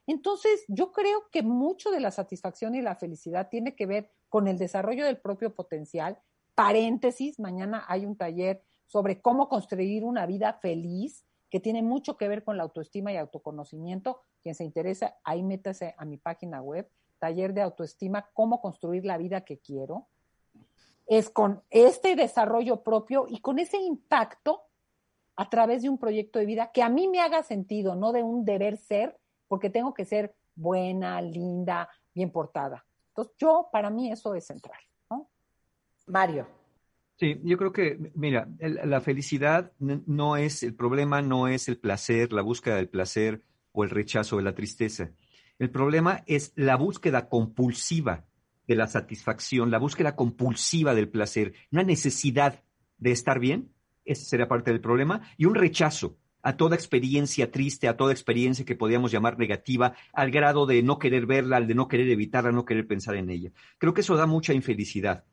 [0.09, 4.49] Entonces, yo creo que mucho de la satisfacción y la felicidad tiene que ver con
[4.49, 6.19] el desarrollo del propio potencial.
[6.55, 12.27] Paréntesis, mañana hay un taller sobre cómo construir una vida feliz, que tiene mucho que
[12.27, 14.23] ver con la autoestima y autoconocimiento.
[14.43, 19.19] Quien se interesa, ahí métase a mi página web, taller de autoestima, cómo construir la
[19.19, 20.09] vida que quiero.
[21.07, 24.63] Es con este desarrollo propio y con ese impacto
[25.37, 28.23] a través de un proyecto de vida que a mí me haga sentido, no de
[28.23, 32.85] un deber ser, porque tengo que ser buena, linda, bien portada.
[33.09, 34.79] Entonces, yo, para mí, eso es central.
[36.07, 36.47] Mario.
[37.19, 42.33] Sí, yo creo que, mira, la felicidad no es, el problema no es el placer,
[42.33, 43.43] la búsqueda del placer
[43.73, 45.11] o el rechazo de la tristeza.
[45.59, 48.25] El problema es la búsqueda compulsiva
[48.69, 52.63] de la satisfacción, la búsqueda compulsiva del placer, una necesidad
[52.99, 53.73] de estar bien,
[54.05, 58.65] ese sería parte del problema, y un rechazo a toda experiencia triste, a toda experiencia
[58.65, 62.53] que podríamos llamar negativa, al grado de no querer verla, al de no querer evitarla,
[62.53, 63.51] no querer pensar en ella.
[63.79, 65.25] Creo que eso da mucha infelicidad.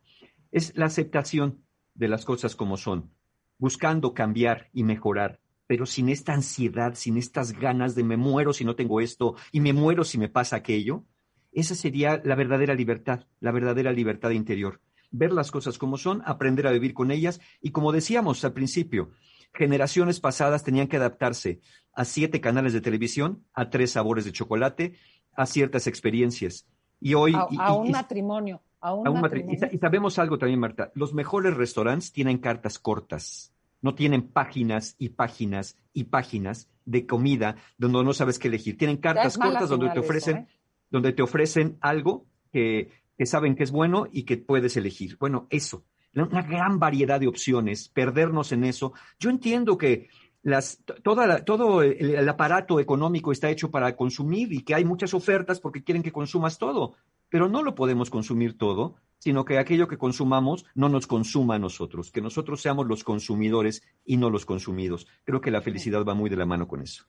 [0.51, 3.11] Es la aceptación de las cosas como son,
[3.57, 8.65] buscando cambiar y mejorar, pero sin esta ansiedad, sin estas ganas de me muero si
[8.65, 11.05] no tengo esto y me muero si me pasa aquello.
[11.51, 14.81] Esa sería la verdadera libertad, la verdadera libertad interior.
[15.11, 19.11] Ver las cosas como son, aprender a vivir con ellas y como decíamos al principio,
[19.55, 21.59] generaciones pasadas tenían que adaptarse
[21.93, 24.93] a siete canales de televisión, a tres sabores de chocolate,
[25.35, 26.67] a ciertas experiencias.
[26.99, 27.33] Y hoy...
[27.33, 28.61] A, un matrimonio.
[28.81, 29.69] A un, matrimonio.
[29.71, 30.91] Y, sabemos algo también, Marta.
[30.93, 33.53] Los mejores restaurantes tienen cartas cortas.
[33.81, 38.77] No tienen páginas y páginas y páginas de comida donde no sabes qué elegir.
[38.77, 40.47] Tienen cartas cortas donde te ofrecen, ¿eh?
[40.89, 45.17] donde te ofrecen algo que, que saben que es bueno y que puedes elegir.
[45.19, 45.85] Bueno, eso
[46.23, 48.93] una gran variedad de opciones, perdernos en eso.
[49.19, 50.09] Yo entiendo que
[50.43, 55.59] las, toda todo el, aparato económico está hecho para consumir y que hay muchas ofertas
[55.59, 56.93] porque quieren que consumas todo,
[57.29, 61.59] pero no lo podemos consumir todo, sino que aquello que consumamos no nos consuma a
[61.59, 65.07] nosotros, que nosotros seamos los consumidores y no los consumidos.
[65.23, 67.05] Creo que la felicidad va muy de la mano con eso.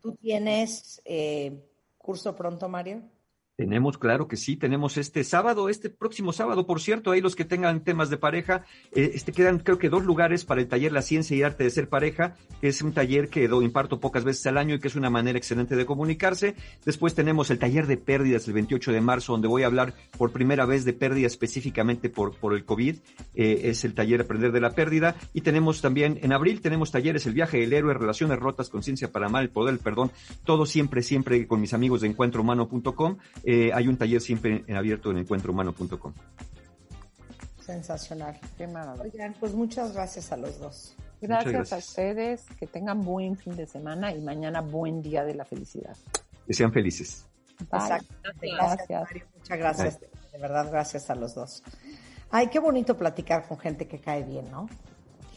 [0.00, 1.68] ¿Tú tienes eh,
[1.98, 3.02] curso pronto, Mario?
[3.56, 7.44] Tenemos, claro que sí, tenemos este sábado, este próximo sábado, por cierto, ahí los que
[7.44, 11.02] tengan temas de pareja, eh, este quedan creo que dos lugares para el taller La
[11.02, 14.44] Ciencia y Arte de Ser Pareja, que es un taller que do, imparto pocas veces
[14.48, 16.56] al año y que es una manera excelente de comunicarse.
[16.84, 20.32] Después tenemos el taller de pérdidas el 28 de marzo, donde voy a hablar por
[20.32, 22.96] primera vez de pérdidas específicamente por, por el COVID,
[23.36, 25.14] eh, es el taller Aprender de la Pérdida.
[25.32, 29.26] Y tenemos también, en abril tenemos talleres El Viaje del Héroe, Relaciones Rotas, Conciencia para
[29.26, 30.10] Amar, El Poder, el Perdón,
[30.44, 35.10] todo siempre, siempre con mis amigos de encuentrohumano.com eh, hay un taller siempre en abierto
[35.10, 36.12] en encuentrohumano.com.
[37.60, 38.38] Sensacional.
[38.56, 39.32] Qué maravilla.
[39.38, 40.94] pues muchas gracias a los dos.
[41.20, 45.44] Gracias, a ustedes, que tengan buen fin de semana y mañana buen día de la
[45.46, 45.96] felicidad.
[46.46, 47.26] Que sean felices.
[47.60, 48.14] Exacto.
[48.42, 49.08] Gracias.
[49.34, 50.00] Muchas gracias.
[50.32, 51.62] De verdad, gracias a los dos.
[52.30, 54.68] Ay, qué bonito platicar con gente que cae bien, ¿no?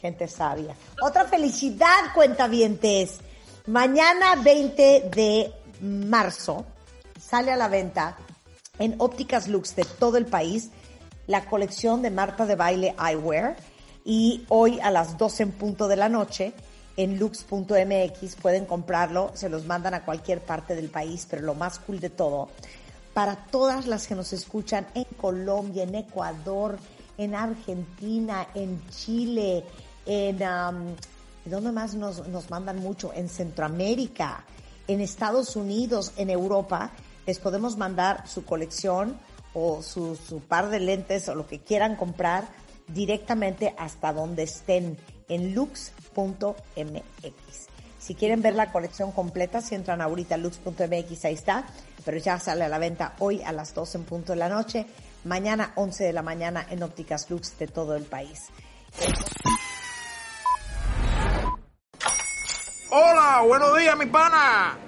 [0.00, 0.74] Gente sabia.
[1.00, 3.20] Otra felicidad, cuentavientes.
[3.66, 6.66] Mañana 20 de marzo
[7.28, 8.16] sale a la venta
[8.78, 10.70] en ópticas Lux de todo el país
[11.26, 13.56] la colección de Marta de Baile Eyewear
[14.04, 16.54] y hoy a las 12 en punto de la noche
[16.96, 21.78] en lux.mx pueden comprarlo, se los mandan a cualquier parte del país, pero lo más
[21.80, 22.48] cool de todo,
[23.14, 26.78] para todas las que nos escuchan en Colombia, en Ecuador,
[27.18, 29.64] en Argentina, en Chile,
[30.06, 30.36] en...
[30.42, 30.94] Um,
[31.44, 33.10] ¿Dónde más nos, nos mandan mucho?
[33.14, 34.44] En Centroamérica,
[34.86, 36.90] en Estados Unidos, en Europa
[37.28, 39.20] les podemos mandar su colección
[39.52, 40.16] o su,
[40.48, 42.48] par de lentes o lo que quieran comprar
[42.86, 44.96] directamente hasta donde estén
[45.28, 46.54] en lux.mx.
[47.98, 51.66] Si quieren ver la colección completa, si entran ahorita a lux.mx, ahí está,
[52.02, 54.86] pero ya sale a la venta hoy a las 12 en punto de la noche,
[55.24, 58.46] mañana 11 de la mañana en ópticas Lux de todo el país.
[62.90, 64.87] Hola, buenos días, mi pana.